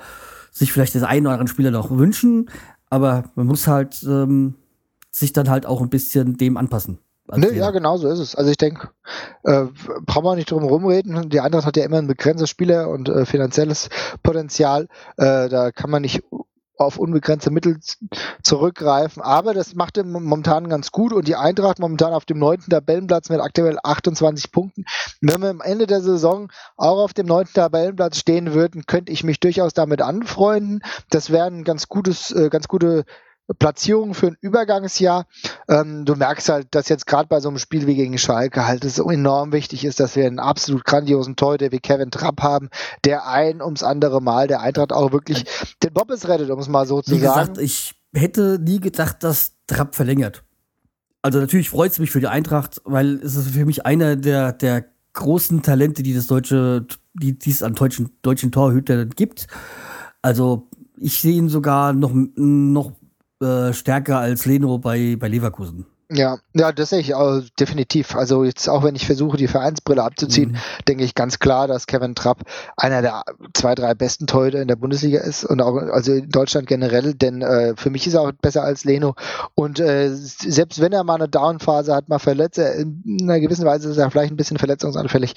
[0.51, 2.49] sich vielleicht das einen oder anderen Spieler noch wünschen,
[2.89, 4.55] aber man muss halt ähm,
[5.09, 6.99] sich dann halt auch ein bisschen dem anpassen.
[7.33, 8.35] Nee, ja, genau so ist es.
[8.35, 8.89] Also ich denke,
[9.43, 9.65] äh,
[10.05, 11.29] brauchen wir nicht drum rumreden.
[11.29, 13.89] Die Eintracht hat ja immer ein begrenztes Spieler- und äh, finanzielles
[14.21, 14.87] Potenzial.
[15.15, 16.23] Äh, da kann man nicht
[16.83, 17.79] auf unbegrenzte Mittel
[18.43, 19.21] zurückgreifen.
[19.21, 23.29] Aber das macht er momentan ganz gut und die Eintracht momentan auf dem neunten Tabellenplatz
[23.29, 24.85] mit aktuell 28 Punkten.
[25.21, 29.23] Wenn wir am Ende der Saison auch auf dem neunten Tabellenplatz stehen würden, könnte ich
[29.23, 30.81] mich durchaus damit anfreunden.
[31.09, 33.05] Das wäre ein ganz gutes, äh, ganz gute
[33.59, 35.25] Platzierung für ein Übergangsjahr.
[35.67, 38.85] Ähm, du merkst halt, dass jetzt gerade bei so einem Spiel wie gegen Schalke halt
[38.85, 42.69] es so enorm wichtig ist, dass wir einen absolut grandiosen Torhüter wie Kevin Trapp haben,
[43.05, 45.45] der ein ums andere Mal der Eintracht auch wirklich
[45.83, 47.53] den Bobbes rettet, um es mal so zu wie sagen.
[47.53, 50.43] Gesagt, ich hätte nie gedacht, dass Trapp verlängert.
[51.21, 54.53] Also natürlich freut es mich für die Eintracht, weil es ist für mich einer der,
[54.53, 59.47] der großen Talente, die das deutsche, die, die es an deutschen, deutschen Torhütern gibt.
[60.21, 62.93] Also ich sehe ihn sogar noch, noch
[63.41, 65.85] äh, stärker als Leno bei, bei Leverkusen.
[66.13, 68.17] Ja, ja, das sehe ich auch definitiv.
[68.17, 70.57] Also jetzt auch wenn ich versuche, die Vereinsbrille abzuziehen, mhm.
[70.85, 72.41] denke ich ganz klar, dass Kevin Trapp
[72.75, 73.23] einer der
[73.53, 77.41] zwei, drei besten Torhüter in der Bundesliga ist und auch also in Deutschland generell, denn
[77.41, 79.15] äh, für mich ist er auch besser als Leno.
[79.55, 83.65] Und äh, selbst wenn er mal eine Downphase hat, mal verletzt, er in einer gewissen
[83.65, 85.33] Weise ist er vielleicht ein bisschen verletzungsanfällig.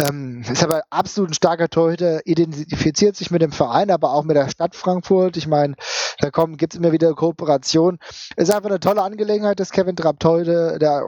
[0.00, 4.36] Ähm, ist aber absolut ein starker Torhüter, identifiziert sich mit dem Verein, aber auch mit
[4.36, 5.36] der Stadt Frankfurt.
[5.36, 5.74] Ich meine,
[6.20, 7.98] da kommen, gibt's immer wieder Kooperation.
[8.36, 11.02] Ist einfach eine tolle Angelegenheit, dass Kevin Trapp heute der,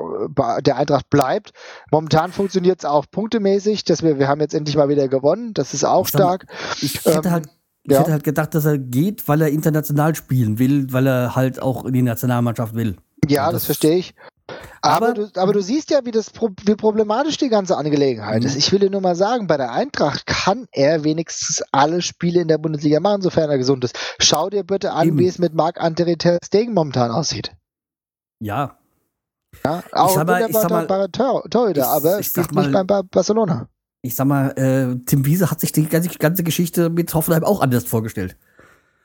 [0.60, 1.52] der Eintracht bleibt.
[1.92, 5.54] Momentan funktioniert es auch punktemäßig, dass wir, wir haben jetzt endlich mal wieder gewonnen.
[5.54, 6.46] Das ist auch ich stark.
[6.80, 7.48] ich hätte ähm, halt
[7.82, 8.00] ich ja.
[8.00, 11.86] hätte halt gedacht, dass er geht, weil er international spielen will, weil er halt auch
[11.86, 12.96] in die Nationalmannschaft will.
[13.26, 14.14] Ja, das, das verstehe ich.
[14.82, 16.32] Aber, aber, du, aber du siehst ja, wie, das,
[16.64, 18.54] wie problematisch die ganze Angelegenheit ist.
[18.54, 18.58] Mhm.
[18.58, 22.48] Ich will dir nur mal sagen, bei der Eintracht kann er wenigstens alle Spiele in
[22.48, 23.96] der Bundesliga machen, sofern er gesund ist.
[24.18, 25.18] Schau dir bitte an, Eben.
[25.18, 27.52] wie es mit Marc Anteri Stegen momentan aussieht.
[28.40, 28.78] Ja.
[29.64, 33.68] Ja, auch ein wunderbarer Torhüter, aber spielt nicht beim Barcelona.
[34.02, 37.60] Ich sag mal, äh, Tim Wiese hat sich die ganze, ganze Geschichte mit Hoffenheim auch
[37.60, 38.36] anders vorgestellt.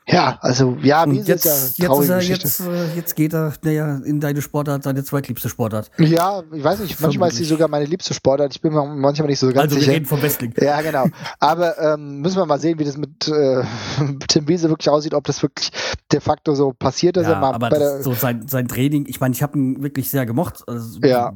[0.08, 4.00] Ja, also ja, wie jetzt, ist ja jetzt, er, jetzt, äh, jetzt geht er naja,
[4.04, 5.90] in deine Sportart, deine zweitliebste Sportart.
[5.98, 8.54] Ja, ich weiß nicht, manchmal ist sie sogar meine liebste Sportart.
[8.54, 9.80] Ich bin mir manchmal nicht so ganz also, sicher.
[9.80, 10.54] Also wir reden vom Wrestling.
[10.60, 11.06] Ja, genau.
[11.40, 13.64] Aber ähm, müssen wir mal sehen, wie das mit äh,
[14.28, 15.72] Tim Wiese wirklich aussieht, ob das wirklich
[16.12, 17.26] de facto so passiert ist.
[17.26, 20.62] Ja, aber das, so sein, sein Training, ich meine, ich habe ihn wirklich sehr gemocht.
[20.68, 21.32] Also, ja.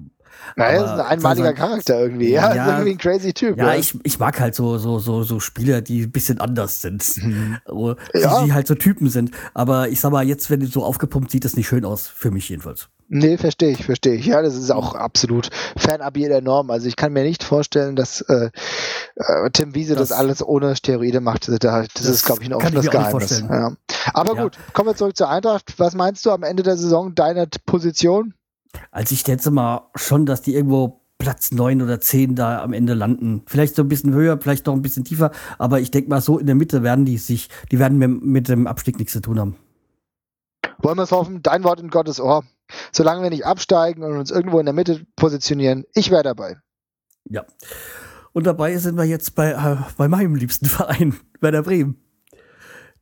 [0.57, 2.55] Naja, ist ein einmaliger Charakter irgendwie, ja.
[2.55, 3.59] ja ist irgendwie ein crazy Typ.
[3.59, 6.81] Ja, ja, Ich, ich mag halt so, so, so, so Spieler, die ein bisschen anders
[6.81, 7.05] sind.
[7.23, 7.59] Mhm.
[8.15, 8.45] ja.
[8.45, 9.31] Die halt so Typen sind.
[9.55, 12.09] Aber ich sag mal, jetzt, wenn du so aufgepumpt, sieht das nicht schön aus.
[12.09, 12.89] Für mich jedenfalls.
[13.13, 14.27] Nee, verstehe ich, verstehe ich.
[14.27, 16.71] Ja, das ist auch absolut fernab jeder Norm.
[16.71, 18.51] Also ich kann mir nicht vorstellen, dass äh,
[19.17, 21.49] äh, Tim Wiese das, das, alles ohne Steroide macht.
[21.49, 23.41] Das, das ist, glaube ich, ein offenes Geheimnis.
[23.41, 23.73] Ja.
[24.15, 24.43] Aber ja.
[24.45, 25.75] gut, kommen wir zurück zur Eintracht.
[25.79, 28.35] Was meinst du am Ende der Saison deiner Position?
[28.91, 32.95] Also ich schätze mal schon, dass die irgendwo Platz neun oder zehn da am Ende
[32.95, 33.43] landen.
[33.47, 36.39] Vielleicht so ein bisschen höher, vielleicht noch ein bisschen tiefer, aber ich denke mal, so
[36.39, 39.57] in der Mitte werden die sich, die werden mit, dem Abstieg nichts zu tun haben.
[40.79, 41.43] Wollen wir es hoffen?
[41.43, 42.43] Dein Wort in Gottes Ohr.
[42.91, 46.57] Solange wir nicht absteigen und uns irgendwo in der Mitte positionieren, ich wäre dabei.
[47.29, 47.45] Ja.
[48.33, 52.01] Und dabei sind wir jetzt bei, äh, bei meinem liebsten Verein, bei der Bremen.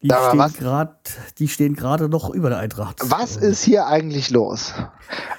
[0.01, 2.99] Die Aber stehen grad, die stehen gerade noch über der Eintracht.
[3.05, 4.73] Was ist hier eigentlich los?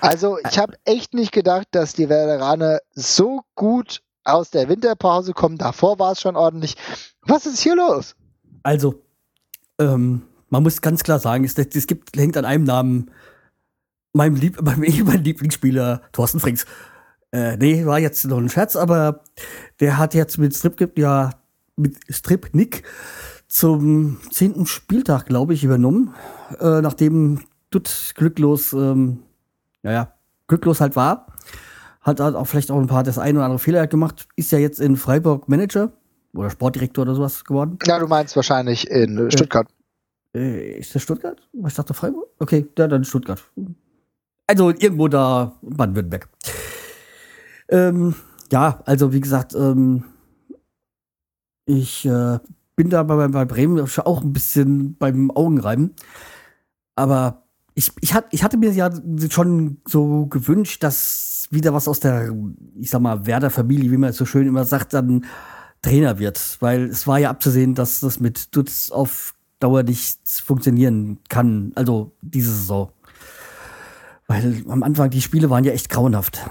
[0.01, 5.57] Also, ich habe echt nicht gedacht, dass die Veteraner so gut aus der Winterpause kommen.
[5.57, 6.75] Davor war es schon ordentlich.
[7.21, 8.15] Was ist hier los?
[8.63, 9.01] Also,
[9.79, 13.11] ähm, man muss ganz klar sagen, es, es gibt, hängt an einem Namen,
[14.11, 16.65] meinem, Lieb, meinem ehemaligen Lieblingsspieler Thorsten Frings.
[17.31, 19.23] Äh, nee, war jetzt noch ein Scherz, aber
[19.79, 21.29] der hat jetzt mit Strip, ja,
[21.77, 22.83] mit Strip Nick
[23.49, 26.13] zum zehnten Spieltag, glaube ich, übernommen,
[26.59, 27.41] äh, nachdem
[27.71, 29.23] Dutt glücklos, ähm,
[29.83, 30.13] naja,
[30.47, 31.27] glücklos halt war.
[32.01, 34.27] Hat halt auch vielleicht auch ein paar das ein oder andere Fehler gemacht.
[34.35, 35.91] Ist ja jetzt in Freiburg Manager
[36.33, 37.77] oder Sportdirektor oder sowas geworden.
[37.85, 39.67] Ja, du meinst wahrscheinlich in äh, Stuttgart.
[40.33, 41.41] Äh, ist das Stuttgart?
[41.67, 42.27] Ich dachte Freiburg?
[42.37, 43.43] Okay, da dann Stuttgart.
[44.47, 46.29] Also irgendwo da Baden-Württemberg.
[47.67, 48.15] Ähm,
[48.51, 50.03] ja, also wie gesagt, ähm,
[51.65, 52.39] ich äh,
[52.79, 55.95] bin da bei, bei Bremen auch ein bisschen beim Augenreiben.
[56.95, 58.89] Aber ich, ich, hat, ich hatte mir ja
[59.29, 62.33] schon so gewünscht, dass wieder was aus der,
[62.79, 65.25] ich sag mal, Werder-Familie, wie man es so schön immer sagt, dann
[65.81, 66.55] Trainer wird.
[66.61, 71.73] Weil es war ja abzusehen, dass das mit Dutz auf Dauer nicht funktionieren kann.
[71.75, 72.93] Also diese Saison.
[74.27, 76.49] Weil am Anfang die Spiele waren ja echt grauenhaft.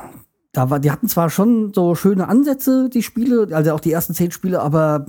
[0.58, 4.12] Da war, die hatten zwar schon so schöne Ansätze, die Spiele, also auch die ersten
[4.12, 5.06] zehn Spiele, aber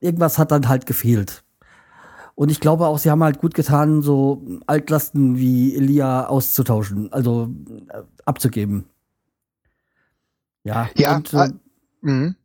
[0.00, 1.44] irgendwas hat dann halt gefehlt.
[2.34, 7.50] Und ich glaube auch, sie haben halt gut getan, so Altlasten wie Elia auszutauschen, also
[7.90, 8.86] äh, abzugeben.
[10.64, 10.88] Ja.
[10.96, 11.16] Ja.
[11.16, 11.50] Und, äh,
[12.00, 12.36] mhm.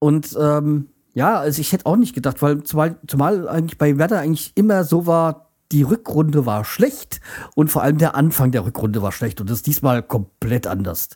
[0.00, 4.18] und ähm, ja, also ich hätte auch nicht gedacht, weil zumal, zumal eigentlich bei Werder
[4.18, 7.20] eigentlich immer so war, die Rückrunde war schlecht
[7.54, 11.10] und vor allem der Anfang der Rückrunde war schlecht und das ist diesmal komplett anders.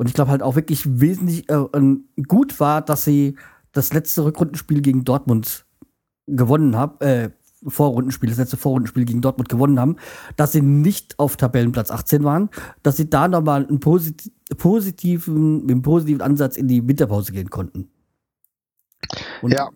[0.00, 1.66] Und ich glaube halt auch wirklich wesentlich äh,
[2.26, 3.36] gut war, dass sie
[3.72, 5.66] das letzte Rückrundenspiel gegen Dortmund
[6.26, 7.28] gewonnen haben, äh,
[7.66, 9.96] Vorrundenspiel, das letzte Vorrundenspiel gegen Dortmund gewonnen haben,
[10.36, 12.48] dass sie nicht auf Tabellenplatz 18 waren,
[12.82, 17.50] dass sie da nochmal einen posit positiven, mit einem positiven Ansatz in die Winterpause gehen
[17.50, 17.90] konnten.
[19.42, 19.68] Und ja.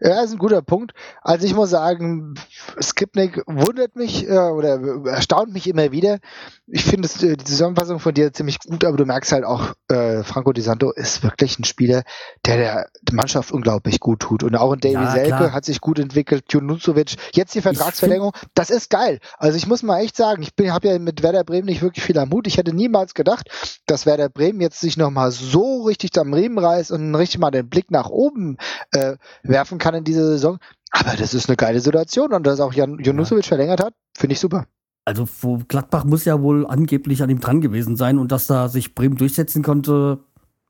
[0.00, 0.92] Ja, ist ein guter Punkt.
[1.22, 2.34] Also ich muss sagen,
[2.80, 6.18] Skripnik wundert mich äh, oder erstaunt mich immer wieder.
[6.66, 10.22] Ich finde äh, die Zusammenfassung von dir ziemlich gut, aber du merkst halt auch, äh,
[10.22, 12.02] Franco Di Santo ist wirklich ein Spieler,
[12.44, 14.42] der der Mannschaft unglaublich gut tut.
[14.42, 15.52] Und auch in Davy ja, Selke klar.
[15.52, 19.20] hat sich gut entwickelt, Junuzovic, jetzt die Vertragsverlängerung, das ist geil.
[19.38, 22.18] Also ich muss mal echt sagen, ich habe ja mit Werder Bremen nicht wirklich viel
[22.18, 22.46] am Mut.
[22.46, 23.48] Ich hätte niemals gedacht,
[23.86, 27.68] dass Werder Bremen jetzt sich nochmal so richtig am Riemen reißt und richtig mal den
[27.68, 28.56] Blick nach oben
[28.92, 29.16] äh,
[29.56, 30.58] werfen kann in dieser Saison.
[30.90, 34.40] Aber das ist eine geile Situation und dass auch Jan Junusovic verlängert hat, finde ich
[34.40, 34.66] super.
[35.06, 35.26] Also
[35.68, 39.16] Gladbach muss ja wohl angeblich an ihm dran gewesen sein und dass da sich Bremen
[39.16, 40.18] durchsetzen konnte,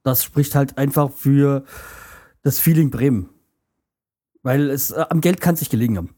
[0.05, 1.65] das spricht halt einfach für
[2.43, 3.29] das Feeling Bremen.
[4.43, 6.11] Weil es äh, am Geld kann es nicht gelegen haben.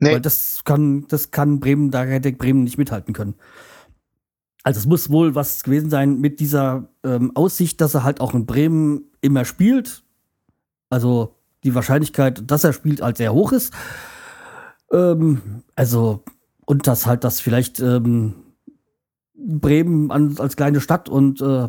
[0.00, 0.14] Nee.
[0.14, 3.34] Weil das kann, das kann Bremen, da hätte Bremen nicht mithalten können.
[4.62, 8.34] Also es muss wohl was gewesen sein mit dieser ähm, Aussicht, dass er halt auch
[8.34, 10.02] in Bremen immer spielt.
[10.88, 13.72] Also die Wahrscheinlichkeit, dass er spielt, halt sehr hoch ist.
[14.92, 16.24] Ähm, also,
[16.66, 18.34] und dass halt das vielleicht ähm,
[19.34, 21.68] Bremen an, als kleine Stadt und äh,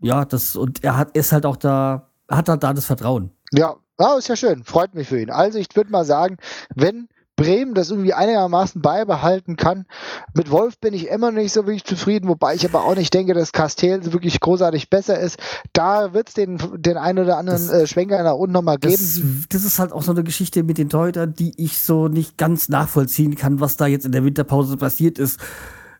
[0.00, 3.30] ja, das, und er hat ist halt auch da, hat halt da das Vertrauen.
[3.52, 5.30] Ja, ah, ist ja schön, freut mich für ihn.
[5.30, 6.38] Also ich würde mal sagen,
[6.74, 7.08] wenn
[7.42, 9.84] Bremen das irgendwie einigermaßen beibehalten kann.
[10.32, 13.34] Mit Wolf bin ich immer nicht so wirklich zufrieden, wobei ich aber auch nicht denke,
[13.34, 15.38] dass Castell wirklich großartig besser ist.
[15.72, 18.92] Da wird es den, den einen oder anderen das, äh, Schwenker nach unten nochmal geben.
[18.92, 22.38] Das, das, ist halt auch so eine Geschichte mit den Torhütern, die ich so nicht
[22.38, 25.40] ganz nachvollziehen kann, was da jetzt in der Winterpause passiert ist.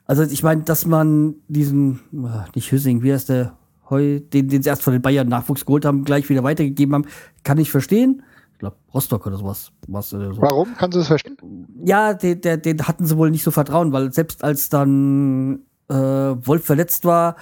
[0.06, 3.56] Also ich meine, dass man diesen, äh, nicht Hüssing, wie heißt der,
[3.90, 7.06] Heu, den, den sie erst von den Bayern Nachwuchs geholt haben, gleich wieder weitergegeben haben,
[7.42, 8.22] kann ich verstehen
[8.62, 9.72] glaube Rostock oder sowas.
[9.88, 10.40] Was, äh, so.
[10.40, 10.74] Warum?
[10.76, 11.36] Kannst du das verstehen?
[11.84, 15.94] Ja, den, den, den hatten sie wohl nicht so vertrauen, weil selbst als dann äh,
[15.94, 17.36] Wolf verletzt war,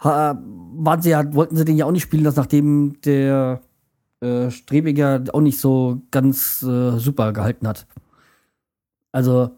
[0.00, 3.62] waren sie ja, wollten sie den ja auch nicht spielen lassen, nachdem der
[4.20, 7.86] äh, Strebiger auch nicht so ganz äh, super gehalten hat.
[9.10, 9.50] Also,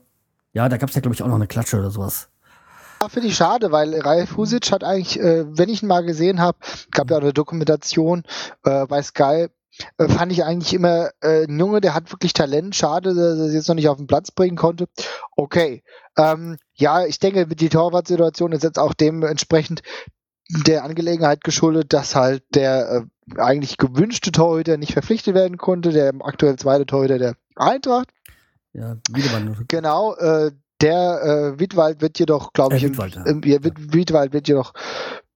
[0.55, 2.31] ja, da gab es ja, glaube ich, auch noch eine Klatsche oder sowas.
[3.03, 6.41] Ja, finde ich schade, weil Ralf Husic hat eigentlich, äh, wenn ich ihn mal gesehen
[6.41, 6.57] habe,
[6.91, 8.25] gab ja auch eine Dokumentation
[8.65, 9.49] äh, bei Sky,
[9.99, 12.75] äh, fand ich eigentlich immer äh, ein Junge, der hat wirklich Talent.
[12.75, 14.89] Schade, dass er es jetzt noch nicht auf den Platz bringen konnte.
[15.37, 15.83] Okay.
[16.17, 19.83] Ähm, ja, ich denke, die Torwartsituation ist jetzt auch dementsprechend
[20.67, 23.07] der Angelegenheit geschuldet, dass halt der
[23.37, 28.09] äh, eigentlich gewünschte Torhüter nicht verpflichtet werden konnte, der aktuell zweite Torhüter der Eintracht.
[28.73, 29.65] Ja, Wiedemann.
[29.69, 30.51] Genau, äh,
[30.81, 33.25] der äh, Wiedwald wird jedoch, glaube ich, äh, Wiedwald, ja.
[33.27, 34.73] im, im, Wiedwald wird jedoch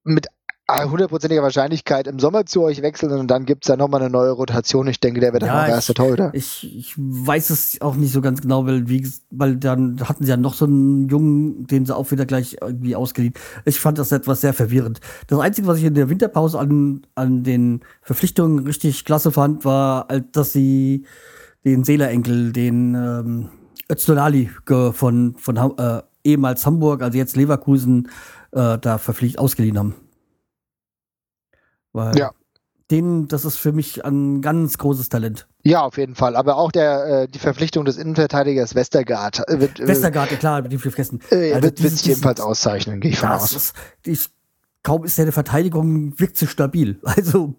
[0.03, 0.26] mit
[0.68, 4.30] hundertprozentiger Wahrscheinlichkeit im Sommer zu euch wechseln und dann gibt es da nochmal eine neue
[4.30, 4.86] Rotation.
[4.86, 6.30] Ich denke, der wird dann ja, der erste Torhüter.
[6.32, 10.30] Ich, ich weiß es auch nicht so ganz genau, weil, wie, weil dann hatten sie
[10.30, 13.34] ja noch so einen Jungen, den sie auch wieder gleich irgendwie ausgeliehen.
[13.66, 15.00] Ich fand das etwas sehr verwirrend.
[15.26, 20.08] Das Einzige, was ich in der Winterpause an, an den Verpflichtungen richtig klasse fand, war,
[20.32, 21.04] dass sie
[21.64, 23.48] den Seelerenkel, den ähm,
[23.90, 24.50] Öztunali
[24.92, 28.08] von, von äh, ehemals Hamburg, also jetzt Leverkusen,
[28.52, 29.94] äh, da verpflichtet ausgeliehen haben.
[31.95, 32.32] Weil ja.
[32.90, 35.49] Den, das ist für mich ein ganz großes Talent.
[35.62, 36.36] Ja, auf jeden Fall.
[36.36, 39.80] Aber auch der, äh, die Verpflichtung des Innenverteidigers Westergaard äh, wird.
[39.80, 41.20] Äh, Westergaard, ja klar, mit dem vergessen.
[41.30, 43.55] Äh, also wird, wird sich jedenfalls auszeichnen, gehe ich von aus.
[43.55, 43.74] Ist,
[44.05, 44.28] ich,
[44.82, 47.01] kaum ist seine Verteidigung wirkt so stabil.
[47.05, 47.55] Also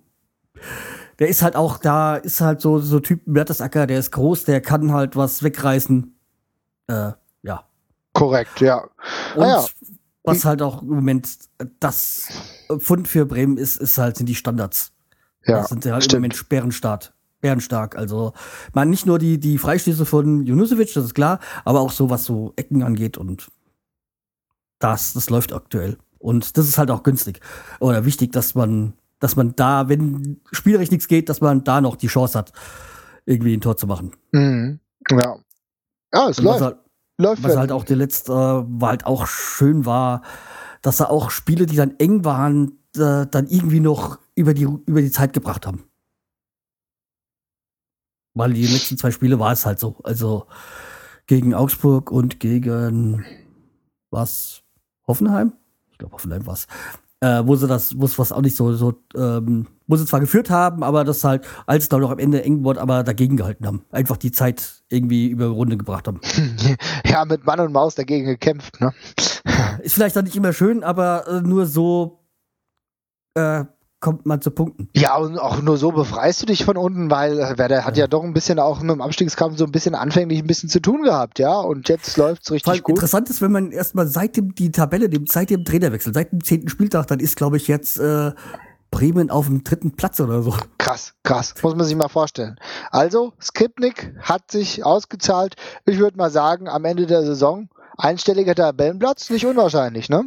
[1.17, 4.61] der ist halt auch da, ist halt so so Typ Mertesacker, der ist groß, der
[4.61, 6.15] kann halt was wegreißen.
[6.87, 7.11] Äh,
[7.41, 7.63] ja.
[8.13, 8.83] Korrekt, ja.
[9.35, 9.65] Und ah, ja.
[10.25, 11.37] Was halt auch im Moment
[11.79, 12.27] das
[12.79, 14.91] Pfund für Bremen ist, ist halt, sind die Standards.
[15.45, 16.13] Ja, das sind halt stimmt.
[16.13, 17.13] im Moment Sperrenstark.
[17.41, 17.95] Bärenstark.
[17.95, 18.33] Also,
[18.73, 22.25] man nicht nur die, die Freistöße von Junusovic, das ist klar, aber auch so, was
[22.25, 23.51] so Ecken angeht und
[24.79, 25.97] das, das läuft aktuell.
[26.17, 27.39] Und das ist halt auch günstig
[27.79, 31.97] oder wichtig, dass man, dass man da, wenn spielerisch nichts geht, dass man da noch
[31.97, 32.51] die Chance hat,
[33.27, 34.11] irgendwie ein Tor zu machen.
[34.31, 34.79] Mhm.
[35.11, 35.37] Ja.
[36.13, 36.61] Ja, es läuft.
[36.61, 36.77] Halt,
[37.17, 40.21] Läuft Was halt auch der letzte äh, war halt auch schön war,
[40.81, 45.11] dass er auch Spiele, die dann eng waren, dann irgendwie noch über die, über die
[45.11, 45.83] Zeit gebracht haben.
[48.33, 49.97] Weil die letzten zwei Spiele war es halt so.
[50.03, 50.47] Also
[51.27, 53.25] gegen Augsburg und gegen
[54.11, 54.61] was?
[55.07, 55.53] Hoffenheim?
[55.91, 56.67] Ich glaube, Hoffenheim war es
[57.21, 60.19] äh, wo sie das, wo es was auch nicht so, so ähm, wo sie zwar
[60.19, 63.37] geführt haben, aber das halt, als es dann noch am Ende eng wurde, aber dagegen
[63.37, 63.85] gehalten haben.
[63.91, 66.21] Einfach die Zeit irgendwie über Runde gebracht haben.
[67.05, 68.91] Ja, mit Mann und Maus dagegen gekämpft, ne?
[69.81, 72.19] Ist vielleicht dann nicht immer schön, aber äh, nur so
[73.35, 73.63] äh,
[74.05, 74.87] kommt man zu Punkten.
[74.95, 78.03] Ja, und auch nur so befreist du dich von unten, weil äh, Werder hat ja.
[78.03, 80.79] ja doch ein bisschen auch mit dem Abstiegskampf so ein bisschen anfänglich ein bisschen zu
[80.79, 82.97] tun gehabt, ja, und jetzt läuft es richtig gut.
[82.97, 86.43] Interessant ist, wenn man erstmal seit dem, die Tabelle, dem, seit dem Trainerwechsel, seit dem
[86.43, 88.31] zehnten Spieltag, dann ist, glaube ich, jetzt äh,
[88.91, 90.53] Bremen auf dem dritten Platz oder so.
[90.77, 91.55] Krass, krass.
[91.63, 92.57] Muss man sich mal vorstellen.
[92.91, 95.55] Also, Skripnik hat sich ausgezahlt.
[95.87, 100.25] Ich würde mal sagen, am Ende der Saison einstelliger Tabellenplatz, nicht unwahrscheinlich, ne?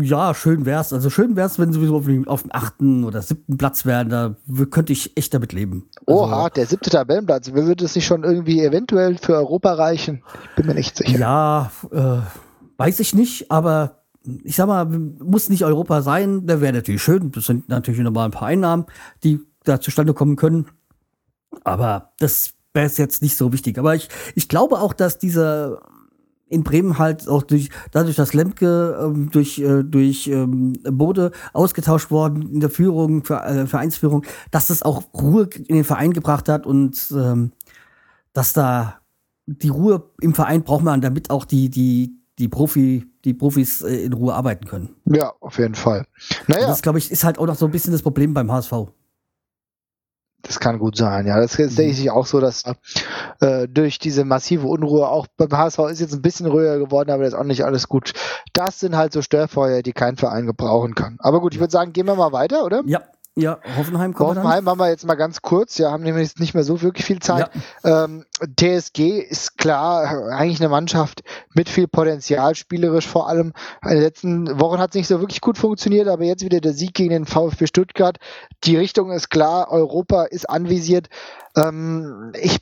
[0.00, 0.92] Ja, schön wär's.
[0.92, 4.08] Also schön wär's, wenn sowieso auf dem, auf dem achten oder siebten Platz wären.
[4.08, 4.36] Da
[4.70, 5.88] könnte ich echt damit leben.
[6.06, 7.52] Also, Oha, der siebte Tabellenplatz.
[7.52, 10.22] Würde es nicht schon irgendwie eventuell für Europa reichen?
[10.50, 11.18] Ich bin mir nicht sicher.
[11.18, 12.18] Ja, äh,
[12.76, 14.02] weiß ich nicht, aber
[14.44, 16.46] ich sag mal, muss nicht Europa sein.
[16.46, 17.32] Der wäre natürlich schön.
[17.32, 18.86] Das sind natürlich nochmal ein paar Einnahmen,
[19.24, 20.66] die da zustande kommen können.
[21.64, 23.78] Aber das wäre jetzt nicht so wichtig.
[23.78, 25.80] Aber ich, ich glaube auch, dass dieser
[26.48, 32.10] in Bremen halt auch durch dadurch, dass Lemke ähm, durch äh, durch ähm, Bode ausgetauscht
[32.10, 36.48] worden in der Führung für äh, Vereinsführung, dass das auch Ruhe in den Verein gebracht
[36.48, 37.52] hat und ähm,
[38.32, 39.00] dass da
[39.46, 44.04] die Ruhe im Verein braucht man, damit auch die die die Profi die Profis äh,
[44.04, 44.90] in Ruhe arbeiten können.
[45.04, 46.06] Ja, auf jeden Fall.
[46.46, 46.66] Naja.
[46.66, 48.72] das glaube ich ist halt auch noch so ein bisschen das Problem beim HSV.
[50.42, 51.40] Das kann gut sein, ja.
[51.40, 52.62] Das, das denke ich auch so, dass
[53.40, 57.24] äh, durch diese massive Unruhe auch beim HSV ist jetzt ein bisschen ruhiger geworden, aber
[57.24, 58.12] das ist auch nicht alles gut.
[58.52, 61.16] Das sind halt so Störfeuer, die kein Verein gebrauchen kann.
[61.18, 62.82] Aber gut, ich würde sagen, gehen wir mal weiter, oder?
[62.86, 63.02] Ja.
[63.38, 66.64] Ja, Hoffenheim kommen Hoffenheim haben wir jetzt mal ganz kurz, ja, haben nämlich nicht mehr
[66.64, 67.50] so wirklich viel Zeit.
[67.84, 68.04] Ja.
[68.04, 68.24] Ähm,
[68.56, 71.22] TSG ist klar eigentlich eine Mannschaft
[71.54, 73.52] mit viel Potenzial, spielerisch vor allem.
[73.84, 76.72] In den letzten Wochen hat es nicht so wirklich gut funktioniert, aber jetzt wieder der
[76.72, 78.18] Sieg gegen den VfB Stuttgart.
[78.64, 81.08] Die Richtung ist klar, Europa ist anvisiert.
[81.56, 82.58] Ähm, ich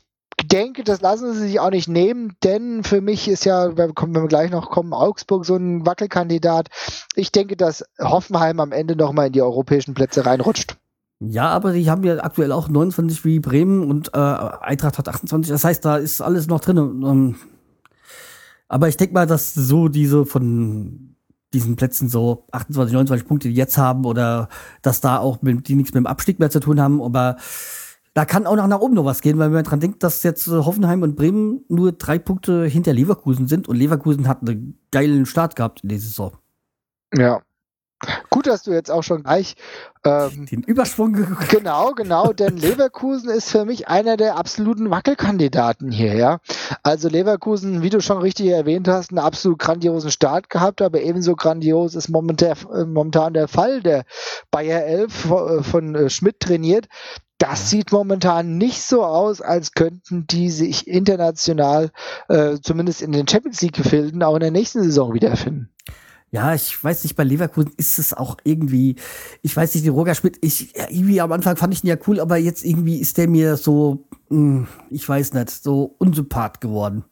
[0.47, 4.27] denke, das lassen sie sich auch nicht nehmen, denn für mich ist ja, wenn wir
[4.27, 6.69] gleich noch kommen, Augsburg so ein Wackelkandidat.
[7.15, 10.77] Ich denke, dass Hoffenheim am Ende nochmal in die europäischen Plätze reinrutscht.
[11.19, 15.51] Ja, aber die haben ja aktuell auch 29 wie Bremen und äh, Eintracht hat 28.
[15.51, 16.77] Das heißt, da ist alles noch drin.
[16.77, 17.35] Ähm,
[18.67, 21.15] aber ich denke mal, dass so diese von
[21.53, 24.49] diesen Plätzen so 28, 29 Punkte, die jetzt haben, oder
[24.81, 27.37] dass da auch mit, die nichts mit dem Abstieg mehr zu tun haben, aber
[28.17, 30.23] da kann auch noch nach oben noch was gehen, weil wenn man dran denkt, dass
[30.23, 34.79] jetzt äh, Hoffenheim und Bremen nur drei Punkte hinter Leverkusen sind und Leverkusen hat einen
[34.89, 36.35] geilen Start gehabt in der Saison.
[37.15, 37.43] Ja.
[38.31, 39.55] Gut, dass du jetzt auch schon gleich
[40.03, 41.13] ähm, den Überschwung
[41.49, 46.39] Genau, genau, denn Leverkusen ist für mich einer der absoluten Wackelkandidaten hier, ja.
[46.81, 51.35] Also Leverkusen, wie du schon richtig erwähnt hast, einen absolut grandiosen Start gehabt, aber ebenso
[51.35, 53.81] grandios ist momentan, äh, momentan der Fall.
[53.81, 54.05] Der
[54.49, 56.87] Bayer 11 äh, von, von Schmidt trainiert,
[57.37, 61.91] das sieht momentan nicht so aus, als könnten die sich international,
[62.29, 65.69] äh, zumindest in den Champions League-Gefilden, auch in der nächsten Saison wiederfinden.
[66.29, 68.95] Ja, ich weiß nicht, bei Leverkusen ist es auch irgendwie,
[69.43, 72.19] ich weiß nicht, die Roger Schmidt, ich, irgendwie am Anfang fand ich ihn ja cool,
[72.19, 77.05] aber jetzt irgendwie ist der mir so, mh, hm, ich weiß nicht, so unsympath geworden.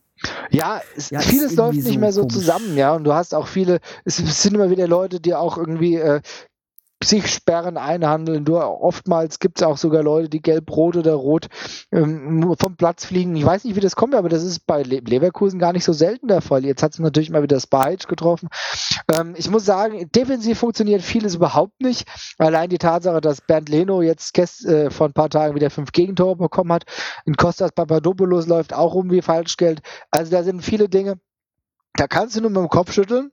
[0.49, 2.35] Ja, es, ja vieles läuft nicht so mehr so komisch.
[2.35, 2.93] zusammen, ja.
[2.93, 6.21] Und du hast auch viele, es sind immer wieder Leute, die auch irgendwie äh,
[7.05, 8.45] sich Sperren einhandeln.
[8.45, 11.47] Du, oftmals gibt es auch sogar Leute, die gelb-rot oder rot
[11.91, 13.35] ähm, vom Platz fliegen.
[13.35, 15.93] Ich weiß nicht, wie das kommt, aber das ist bei Le Leverkusen gar nicht so
[15.93, 16.65] selten der Fall.
[16.65, 18.49] Jetzt hat es natürlich mal wieder Spahic getroffen.
[19.11, 22.07] Ähm, ich muss sagen, defensiv funktioniert vieles überhaupt nicht.
[22.37, 26.35] Allein die Tatsache, dass Bernd Leno jetzt äh, vor ein paar Tagen wieder fünf Gegentore
[26.35, 26.85] bekommen hat.
[27.25, 29.81] In Kostas Papadopoulos läuft auch rum wie Falschgeld.
[30.11, 31.19] Also da sind viele Dinge
[31.97, 33.31] da kannst du nur mit dem Kopf schütteln.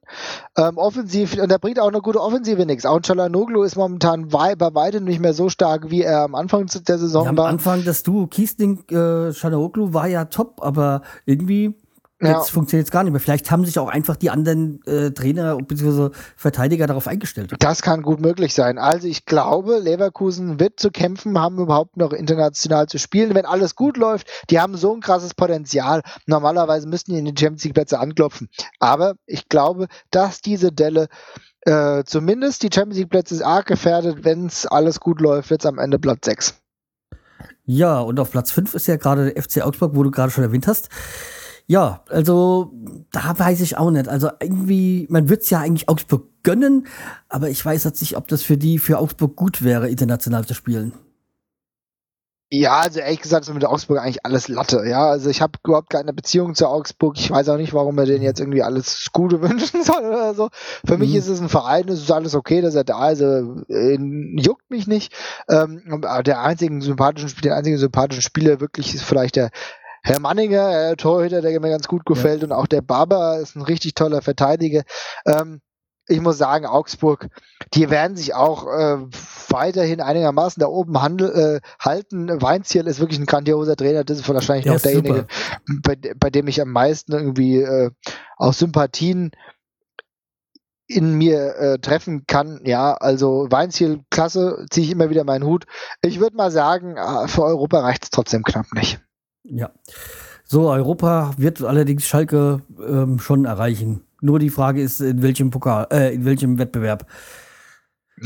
[0.56, 2.86] Ähm, offensiv, und da bringt auch eine gute Offensive nichts.
[2.86, 6.66] Auch Chalanoglu ist momentan wei bei weitem nicht mehr so stark, wie er am Anfang
[6.66, 7.46] der Saison ja, war.
[7.46, 11.74] Am Anfang das Duo Kiesling äh, Chalanoglu war ja top, aber irgendwie
[12.22, 12.38] ja.
[12.38, 13.20] Jetzt funktioniert es gar nicht mehr.
[13.20, 16.10] Vielleicht haben sich auch einfach die anderen äh, Trainer bzw.
[16.36, 17.54] Verteidiger darauf eingestellt.
[17.58, 18.78] Das kann gut möglich sein.
[18.78, 23.34] Also ich glaube, Leverkusen wird zu kämpfen haben, überhaupt noch international zu spielen.
[23.34, 26.02] Wenn alles gut läuft, die haben so ein krasses Potenzial.
[26.26, 28.48] Normalerweise müssten die in den Champions League Plätze anklopfen.
[28.78, 31.08] Aber ich glaube, dass diese Delle
[31.62, 34.24] äh, zumindest die Champions League Plätze arg gefährdet.
[34.24, 36.54] Wenn es alles gut läuft, wird es am Ende Platz 6.
[37.64, 40.44] Ja, und auf Platz 5 ist ja gerade der FC Augsburg, wo du gerade schon
[40.44, 40.88] erwähnt hast.
[41.66, 42.72] Ja, also
[43.12, 44.08] da weiß ich auch nicht.
[44.08, 46.86] Also irgendwie, man würde es ja eigentlich Augsburg gönnen,
[47.28, 50.54] aber ich weiß jetzt nicht, ob das für die, für Augsburg gut wäre, international zu
[50.54, 50.92] spielen.
[52.54, 54.84] Ja, also ehrlich gesagt ist mit Augsburg eigentlich alles Latte.
[54.86, 57.16] Ja, also ich habe überhaupt keine Beziehung zu Augsburg.
[57.16, 60.50] Ich weiß auch nicht, warum er denen jetzt irgendwie alles Gute wünschen soll oder so.
[60.84, 60.98] Für mhm.
[60.98, 63.22] mich ist es ein Verein, es ist alles okay, dass er da ist.
[63.22, 63.96] Also, äh,
[64.36, 65.14] juckt mich nicht.
[65.48, 65.82] Ähm,
[66.26, 69.50] der einzigen sympathischen, der einzige sympathische Spieler wirklich ist vielleicht der
[70.02, 72.46] Herr Manninger, äh, Torhüter, der mir ganz gut gefällt, ja.
[72.46, 74.82] und auch der Barber ist ein richtig toller Verteidiger.
[75.26, 75.60] Ähm,
[76.08, 77.28] ich muss sagen, Augsburg,
[77.74, 78.98] die werden sich auch äh,
[79.48, 82.42] weiterhin einigermaßen da oben handel, äh, halten.
[82.42, 84.02] Weinziel ist wirklich ein grandioser Trainer.
[84.02, 85.26] Das ist wahrscheinlich der noch derjenige,
[85.82, 87.90] bei, bei, dem ich am meisten irgendwie äh,
[88.36, 89.30] auch Sympathien
[90.88, 92.60] in mir äh, treffen kann.
[92.64, 95.66] Ja, also Weinziel, klasse, ziehe ich immer wieder meinen Hut.
[96.02, 99.00] Ich würde mal sagen, äh, für Europa reicht es trotzdem knapp nicht.
[99.44, 99.70] Ja.
[100.44, 104.04] So, Europa wird allerdings Schalke ähm, schon erreichen.
[104.20, 107.06] Nur die Frage ist, in welchem Pokal, äh, in welchem Wettbewerb.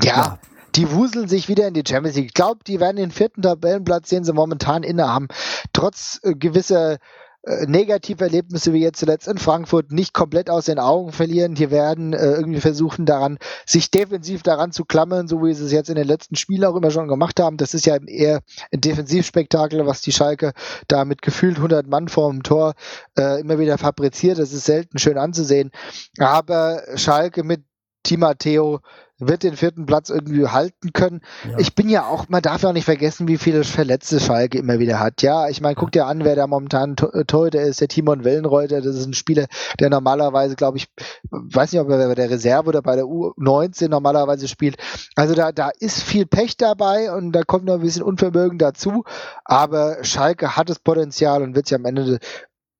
[0.02, 0.38] Ja, ja,
[0.74, 2.26] die wuseln sich wieder in die Champions League.
[2.26, 5.28] Ich glaube, die werden den vierten Tabellenplatz, den sie momentan innehaben,
[5.72, 6.98] trotz äh, gewisser
[7.46, 11.54] äh, Negativerlebnisse wie jetzt zuletzt in Frankfurt nicht komplett aus den Augen verlieren.
[11.54, 15.72] Die werden äh, irgendwie versuchen daran, sich defensiv daran zu klammern, so wie sie es
[15.72, 17.56] jetzt in den letzten Spielen auch immer schon gemacht haben.
[17.56, 18.40] Das ist ja eher
[18.72, 20.54] ein Defensivspektakel, was die Schalke
[20.88, 22.74] da mit gefühlt 100 Mann vorm Tor
[23.16, 24.38] äh, immer wieder fabriziert.
[24.40, 25.70] Das ist selten schön anzusehen.
[26.18, 27.62] Aber Schalke mit
[28.02, 28.80] Timateo
[29.18, 31.20] wird den vierten Platz irgendwie halten können.
[31.48, 31.58] Ja.
[31.58, 34.78] Ich bin ja auch, man darf ja auch nicht vergessen, wie viele Verletzte Schalke immer
[34.78, 35.22] wieder hat.
[35.22, 38.96] Ja, ich meine, guck dir an, wer da momentan Torhüter ist, der Timon Wellenreuter, das
[38.96, 39.46] ist ein Spieler,
[39.80, 40.88] der normalerweise, glaube ich,
[41.30, 44.76] weiß nicht, ob er bei der Reserve oder bei der U19 normalerweise spielt.
[45.14, 49.04] Also da, da ist viel Pech dabei und da kommt noch ein bisschen Unvermögen dazu,
[49.44, 52.18] aber Schalke hat das Potenzial und wird sich am Ende,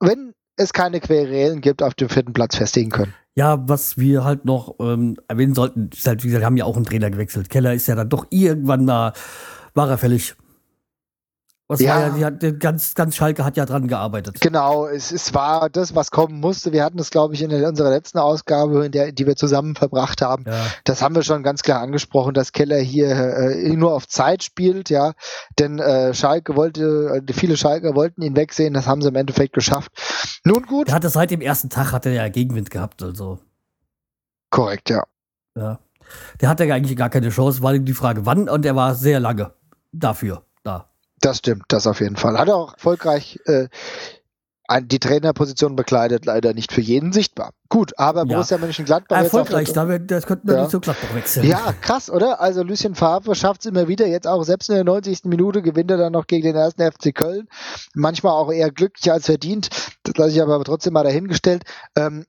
[0.01, 3.15] wenn es keine Querelen gibt, auf dem vierten Platz festigen können.
[3.39, 6.77] Ja, was wir halt noch ähm, erwähnen sollten, ist halt, wie gesagt, haben ja auch
[6.77, 7.51] einen Trainer gewechselt.
[7.51, 9.13] Keller ist ja dann doch irgendwann mal,
[9.75, 10.35] war er fällig.
[11.69, 12.15] Was ja.
[12.17, 14.41] ja, hat, ganz, ganz Schalke hat ja dran gearbeitet.
[14.41, 16.73] Genau, es, es war das, was kommen musste.
[16.73, 20.23] Wir hatten es, glaube ich, in unserer letzten Ausgabe, in der, die wir zusammen verbracht
[20.23, 20.45] haben.
[20.47, 20.65] Ja.
[20.85, 24.91] Das haben wir schon ganz klar angesprochen, dass Keller hier äh, nur auf Zeit spielt,
[24.91, 25.15] ja.
[25.59, 29.53] Denn äh, Schalke wollte, äh, viele Schalke wollten ihn wegsehen, das haben sie im Endeffekt
[29.53, 29.91] geschafft.
[30.45, 30.89] Nun gut.
[30.89, 33.41] Er hatte seit dem ersten Tag hat er ja Gegenwind gehabt, also.
[34.51, 35.03] Korrekt, ja.
[35.57, 35.81] Ja.
[36.41, 39.53] Der hatte eigentlich gar keine Chance, war die Frage, wann, und er war sehr lange
[39.91, 40.91] dafür da.
[41.21, 42.39] Das stimmt, das auf jeden Fall.
[42.39, 43.69] Hat er auch erfolgreich äh,
[44.83, 47.53] die Trainerposition bekleidet, leider nicht für jeden sichtbar.
[47.69, 48.25] Gut, aber ja.
[48.25, 50.63] Borussia Mönchengladbach erfolgreich, damit das könnten wir ja.
[50.63, 51.47] nicht so Gladbach wechseln.
[51.47, 52.41] Ja, krass, oder?
[52.41, 55.25] Also Lucien Favre schafft es immer wieder, jetzt auch selbst in der 90.
[55.25, 57.49] Minute gewinnt er dann noch gegen den ersten FC Köln.
[57.95, 59.69] Manchmal auch eher glücklich als verdient.
[60.03, 61.63] Das lasse ich aber trotzdem mal dahingestellt.
[61.97, 62.27] Ähm,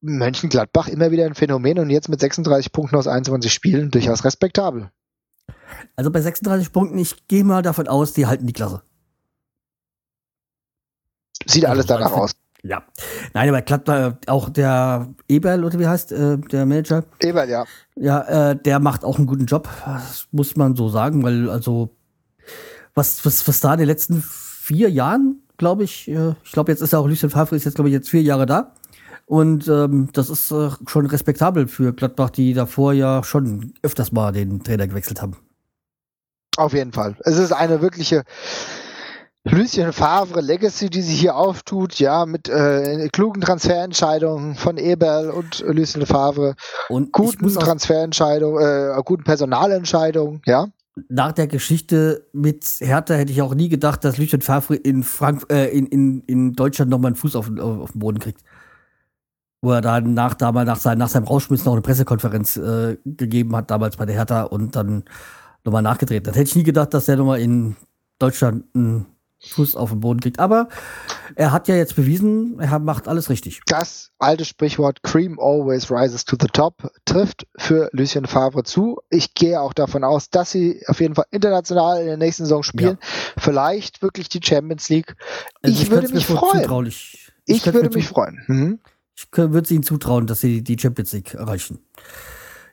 [0.00, 4.90] Mönchengladbach immer wieder ein Phänomen und jetzt mit 36 Punkten aus 21 Spielen durchaus respektabel.
[5.96, 8.82] Also bei 36 Punkten, ich gehe mal davon aus, die halten die Klasse.
[11.46, 12.32] Sieht alles danach aus.
[12.62, 12.82] Ja.
[13.34, 17.04] Nein, aber klappt da auch der Eberl, oder wie heißt äh, der Manager?
[17.20, 17.64] Eberl, ja.
[17.94, 19.68] Ja, äh, der macht auch einen guten Job.
[19.84, 21.90] Das muss man so sagen, weil also
[22.94, 26.82] was, was, was da in den letzten vier Jahren, glaube ich, äh, ich glaube, jetzt
[26.82, 28.74] ist ja auch Lucien Favre ist jetzt, glaube ich, jetzt vier Jahre da.
[29.28, 34.32] Und ähm, das ist äh, schon respektabel für Gladbach, die davor ja schon öfters mal
[34.32, 35.36] den Trainer gewechselt haben.
[36.56, 37.14] Auf jeden Fall.
[37.20, 38.24] Es ist eine wirkliche
[39.44, 45.62] Lucien Favre Legacy, die sich hier auftut, ja, mit äh, klugen Transferentscheidungen von Eberl und
[45.68, 46.54] Lucien Favre.
[46.88, 50.68] Und guten Transferentscheidungen, äh, guten Personalentscheidungen, ja.
[51.08, 55.44] Nach der Geschichte mit Hertha hätte ich auch nie gedacht, dass Lucien Favre in, Frank
[55.52, 58.40] äh, in, in, in Deutschland nochmal einen Fuß auf, auf, den Boden kriegt.
[59.60, 63.56] Wo er dann nach, damals, nach, sein, nach seinem Rausschmiss noch eine Pressekonferenz äh, gegeben
[63.56, 65.04] hat, damals bei der Hertha und dann
[65.64, 66.26] nochmal nachgedreht.
[66.26, 67.76] Das hätte ich nie gedacht, dass der nochmal in
[68.18, 69.06] Deutschland einen
[69.40, 70.40] Fuß auf den Boden kriegt.
[70.40, 70.68] Aber
[71.34, 73.60] er hat ja jetzt bewiesen, er macht alles richtig.
[73.66, 78.98] Das alte Sprichwort Cream always rises to the top trifft für Lucien Favre zu.
[79.10, 82.62] Ich gehe auch davon aus, dass sie auf jeden Fall international in der nächsten Saison
[82.62, 82.98] spielen.
[83.00, 83.08] Ja.
[83.38, 85.14] Vielleicht wirklich die Champions League.
[85.62, 86.86] Also ich, ich würde mich freuen.
[86.86, 88.42] Ich, ich würde mich freuen.
[88.46, 88.78] Mhm.
[89.18, 91.80] Ich würde es ihnen zutrauen, dass sie die Champions League erreichen.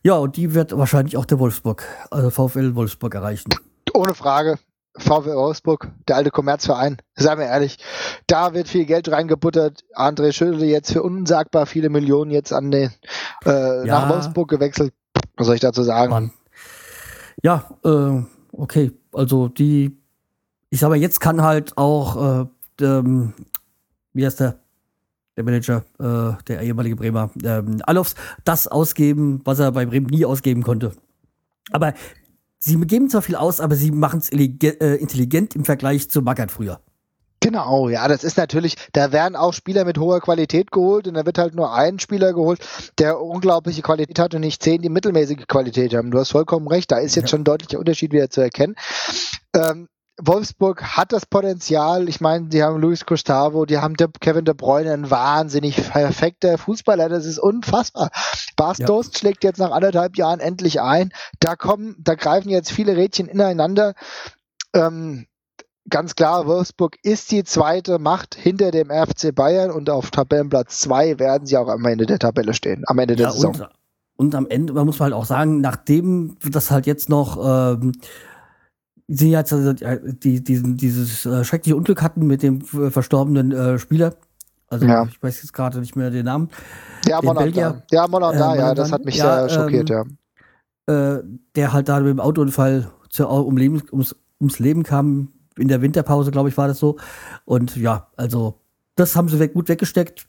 [0.04, 3.50] Ja, und die wird wahrscheinlich auch der Wolfsburg, also VfL Wolfsburg erreichen.
[3.96, 4.60] Ohne Frage.
[4.98, 7.80] VfL Wolfsburg, der alte Kommerzverein, seien wir ehrlich,
[8.28, 9.84] da wird viel Geld reingebuttert.
[9.94, 12.92] André Schödel jetzt für unsagbar viele Millionen jetzt an den
[13.46, 14.00] äh, ja.
[14.00, 14.94] nach Wolfsburg gewechselt.
[15.36, 16.12] Was soll ich dazu sagen?
[16.12, 16.32] Mann.
[17.42, 18.22] Ja, äh,
[18.52, 18.92] okay.
[19.12, 19.98] Also die,
[20.70, 22.46] ich sag mal, jetzt kann halt auch,
[22.80, 23.34] äh, ähm,
[24.14, 24.60] wie heißt der?
[25.36, 30.26] Der Manager, äh, der ehemalige Bremer, ähm, Alofs, das ausgeben, was er bei Bremen nie
[30.26, 30.94] ausgeben konnte.
[31.72, 31.94] Aber
[32.60, 36.52] sie geben zwar viel aus, aber sie machen es äh, intelligent im Vergleich zu Magath
[36.52, 36.80] früher.
[37.42, 41.28] Genau, ja, das ist natürlich, da werden auch Spieler mit hoher Qualität geholt und da
[41.28, 42.60] wird halt nur ein Spieler geholt,
[42.98, 46.10] der unglaubliche Qualität hat und nicht zehn, die mittelmäßige Qualität haben.
[46.10, 47.28] Du hast vollkommen recht, da ist jetzt ja.
[47.30, 48.76] schon ein deutlicher Unterschied wieder zu erkennen.
[49.54, 49.90] Ähm,
[50.22, 52.08] Wolfsburg hat das Potenzial.
[52.08, 57.10] Ich meine, die haben Luis Gustavo, die haben Kevin De Bruyne, ein wahnsinnig perfekter Fußballer.
[57.10, 58.10] Das ist unfassbar.
[58.56, 58.86] Bas ja.
[58.86, 61.12] Dost schlägt jetzt nach anderthalb Jahren endlich ein.
[61.40, 63.94] Da kommen, da greifen jetzt viele Rädchen ineinander.
[64.74, 65.26] Ähm,
[65.90, 71.20] ganz klar, Wolfsburg ist die zweite Macht hinter dem FC Bayern und auf Tabellenplatz zwei
[71.20, 73.68] werden sie auch am Ende der Tabelle stehen, am Ende der ja, Saison.
[74.18, 77.92] Und am Ende, man muss halt auch sagen, nachdem das halt jetzt noch ähm,
[79.08, 83.80] sie jetzt also, die, diesen, dieses äh, schreckliche Unglück hatten mit dem äh, verstorbenen äh,
[83.80, 84.16] Spieler.
[84.68, 85.06] Also ja.
[85.06, 86.50] ich weiß jetzt gerade nicht mehr den Namen.
[87.08, 87.84] Ja, Monanda.
[87.92, 90.18] Ja, Monanda, äh, ja, das hat mich ja, sehr schockiert, ähm,
[90.88, 91.18] ja.
[91.18, 91.24] Äh,
[91.56, 95.82] der halt da mit dem Autounfall zu, um Leben, ums, ums Leben kam, in der
[95.82, 96.98] Winterpause, glaube ich, war das so.
[97.46, 98.60] Und ja, also
[98.96, 100.28] das haben sie weg, gut weggesteckt.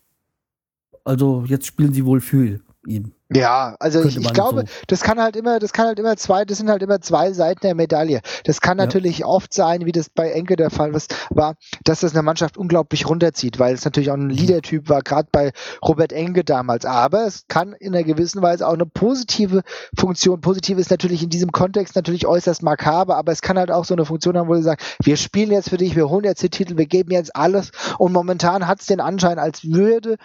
[1.04, 3.12] Also jetzt spielen sie wohl für ihn.
[3.34, 4.72] Ja, also ich, ich glaube, so.
[4.86, 7.60] das kann halt immer, das kann halt immer zwei, das sind halt immer zwei Seiten
[7.62, 8.20] der Medaille.
[8.44, 9.26] Das kann natürlich ja.
[9.26, 10.92] oft sein, wie das bei Enke der Fall
[11.30, 14.30] war, dass das eine Mannschaft unglaublich runterzieht, weil es natürlich auch ein mhm.
[14.30, 15.52] Leader-Typ war, gerade bei
[15.82, 16.84] Robert Enke damals.
[16.84, 19.62] Aber es kann in einer gewissen Weise auch eine positive
[19.98, 23.84] Funktion, positiv ist natürlich in diesem Kontext natürlich äußerst makaber, aber es kann halt auch
[23.84, 26.44] so eine Funktion haben, wo sie sagen, wir spielen jetzt für dich, wir holen jetzt
[26.44, 30.16] den Titel, wir geben jetzt alles und momentan hat es den Anschein, als würde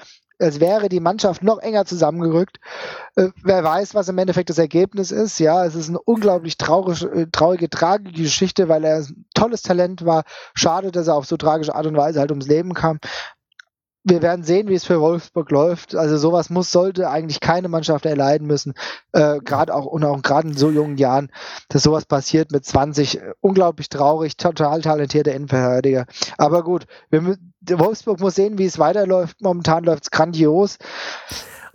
[0.41, 2.57] als wäre die Mannschaft noch enger zusammengerückt.
[3.15, 5.39] Äh, wer weiß, was im Endeffekt das Ergebnis ist.
[5.39, 10.05] Ja, es ist eine unglaublich traurig, äh, traurige, tragische Geschichte, weil er ein tolles Talent
[10.05, 10.23] war.
[10.53, 12.99] Schade, dass er auf so tragische Art und Weise halt ums Leben kam
[14.03, 15.95] wir werden sehen, wie es für Wolfsburg läuft.
[15.95, 18.73] Also sowas muss, sollte eigentlich keine Mannschaft erleiden müssen.
[19.11, 21.31] Äh, gerade auch und auch gerade in so jungen Jahren,
[21.69, 23.21] dass sowas passiert mit 20.
[23.41, 26.05] Unglaublich traurig, total talentierter Innenverteidiger.
[26.37, 27.37] Aber gut, wir,
[27.67, 29.41] Wolfsburg muss sehen, wie es weiterläuft.
[29.41, 30.77] Momentan läuft es grandios.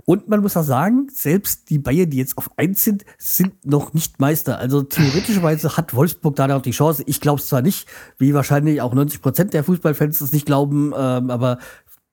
[0.05, 3.93] Und man muss auch sagen, selbst die Bayern, die jetzt auf 1 sind, sind noch
[3.93, 4.59] nicht Meister.
[4.59, 7.03] Also theoretischerweise hat Wolfsburg da noch die Chance.
[7.07, 10.93] Ich glaube es zwar nicht, wie wahrscheinlich auch 90 Prozent der Fußballfans es nicht glauben,
[10.97, 11.59] ähm, aber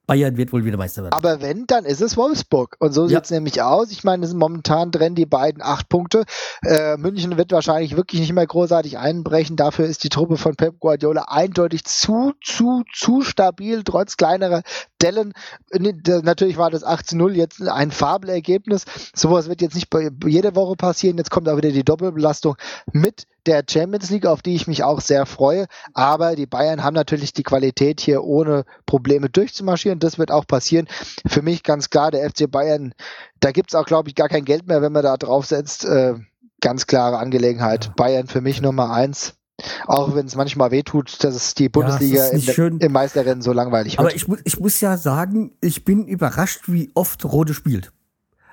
[0.06, 1.14] Bayern wird wohl wieder Meister werden.
[1.14, 2.76] Aber wenn, dann ist es Wolfsburg.
[2.78, 3.08] Und so ja.
[3.08, 3.90] sieht es nämlich aus.
[3.90, 6.24] Ich meine, es sind momentan trennen die beiden acht Punkte.
[6.62, 9.56] Äh, München wird wahrscheinlich wirklich nicht mehr großartig einbrechen.
[9.56, 14.62] Dafür ist die Truppe von Pep Guardiola eindeutig zu, zu, zu stabil, trotz kleinerer
[15.00, 15.32] Dellen.
[15.72, 18.84] Natürlich war das 18-0 jetzt ein Fabelergebnis.
[19.14, 19.88] Sowas wird jetzt nicht
[20.26, 21.16] jede Woche passieren.
[21.16, 22.56] Jetzt kommt auch wieder die Doppelbelastung
[22.92, 25.66] mit der Champions League, auf die ich mich auch sehr freue.
[25.92, 29.98] Aber die Bayern haben natürlich die Qualität, hier ohne Probleme durchzumarschieren.
[29.98, 30.88] Das wird auch passieren.
[31.26, 32.94] Für mich ganz klar, der FC Bayern,
[33.40, 35.84] da gibt es auch, glaube ich, gar kein Geld mehr, wenn man da draufsetzt.
[35.84, 36.14] Äh,
[36.60, 37.94] ganz klare Angelegenheit.
[37.96, 39.34] Bayern für mich Nummer eins.
[39.86, 43.98] Auch wenn es manchmal wehtut, dass es die Bundesliga ja, im, im Meisterrennen so langweilig
[43.98, 44.00] wird.
[44.00, 47.92] Aber ich, ich muss ja sagen, ich bin überrascht, wie oft Rode spielt.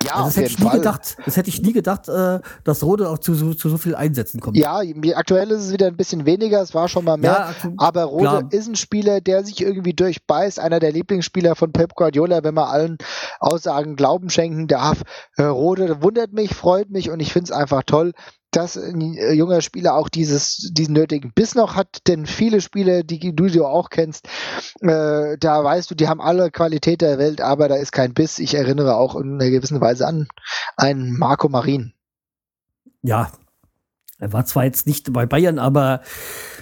[0.06, 0.78] Ja, also das hätte ich nie Fall.
[0.78, 1.18] gedacht.
[1.26, 4.39] Das hätte ich nie gedacht, äh, dass Rode auch zu, zu, zu, so viel Einsätzen
[4.39, 4.58] kommt.
[4.58, 4.82] Ja,
[5.16, 6.62] aktuell ist es wieder ein bisschen weniger.
[6.62, 7.54] Es war schon mal mehr.
[7.64, 8.43] Ja, aber Rode klar.
[8.52, 10.60] ist ein Spieler, der sich irgendwie durchbeißt.
[10.60, 12.97] Einer der Lieblingsspieler von Pep Guardiola, wenn man allen
[13.39, 15.04] Aussagen Glauben schenken darf.
[15.38, 18.14] Äh, Rode wundert mich, freut mich und ich finde es einfach toll,
[18.52, 23.04] dass ein äh, junger Spieler auch dieses, diesen nötigen Biss noch hat, denn viele Spieler,
[23.04, 24.28] die du ja auch kennst,
[24.82, 28.39] äh, da weißt du, die haben alle Qualität der Welt, aber da ist kein Biss.
[28.39, 30.28] Ich erinnere auch in einer gewissen Weise an
[30.78, 31.93] einen Marco Marin.
[33.02, 33.32] Ja,
[34.20, 36.02] er war zwar jetzt nicht bei Bayern, aber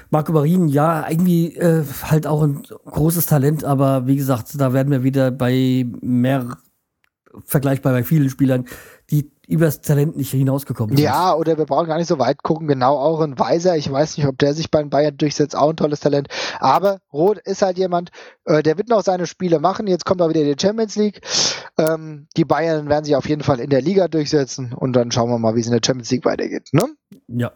[0.10, 4.92] Marco Marin, ja, irgendwie äh, halt auch ein großes Talent, aber wie gesagt, da werden
[4.92, 6.58] wir wieder bei mehr
[7.46, 8.66] vergleichbar bei vielen Spielern,
[9.50, 11.04] übers Talent nicht hinausgekommen sind.
[11.04, 12.68] Ja, oder wir brauchen gar nicht so weit gucken.
[12.68, 13.76] Genau auch ein Weiser.
[13.76, 15.56] Ich weiß nicht, ob der sich bei den Bayern durchsetzt.
[15.56, 16.28] Auch ein tolles Talent.
[16.60, 18.12] Aber Roth ist halt jemand,
[18.45, 19.88] äh, der wird noch seine Spiele machen.
[19.88, 21.22] Jetzt kommt auch wieder die Champions League.
[21.80, 24.72] Ähm, die Bayern werden sich auf jeden Fall in der Liga durchsetzen.
[24.72, 26.70] Und dann schauen wir mal, wie es in der Champions League weitergeht.
[26.72, 26.88] Ne?
[27.28, 27.52] Ja.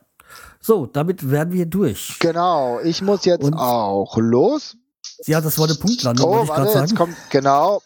[0.59, 2.17] So, damit werden wir durch.
[2.19, 2.79] Genau.
[2.83, 4.77] Ich muss jetzt Und auch los.
[5.25, 6.87] Ja, das war eine Punktlandung, oh, ich warte, sagen.
[6.87, 7.83] Jetzt kommt, genau.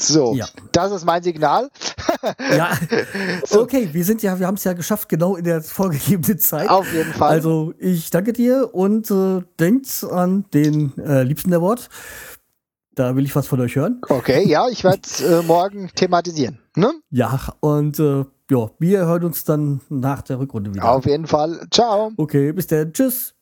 [0.00, 0.46] So, ja.
[0.72, 1.70] das ist mein Signal.
[2.56, 2.70] ja,
[3.44, 3.62] so.
[3.62, 6.68] okay, wir sind ja, wir haben es ja geschafft, genau in der vorgegebenen Zeit.
[6.68, 7.30] Auf jeden Fall.
[7.30, 11.88] Also ich danke dir und äh, denkt an den äh, Liebsten der Wort.
[12.94, 14.00] Da will ich was von euch hören.
[14.08, 16.58] Okay, ja, ich werde es äh, morgen thematisieren.
[16.74, 16.92] Ne?
[17.10, 20.90] Ja, und äh, ja, wir hören uns dann nach der Rückrunde wieder.
[20.90, 21.66] Auf jeden Fall.
[21.70, 22.12] Ciao.
[22.16, 22.92] Okay, bis dann.
[22.92, 23.34] Tschüss.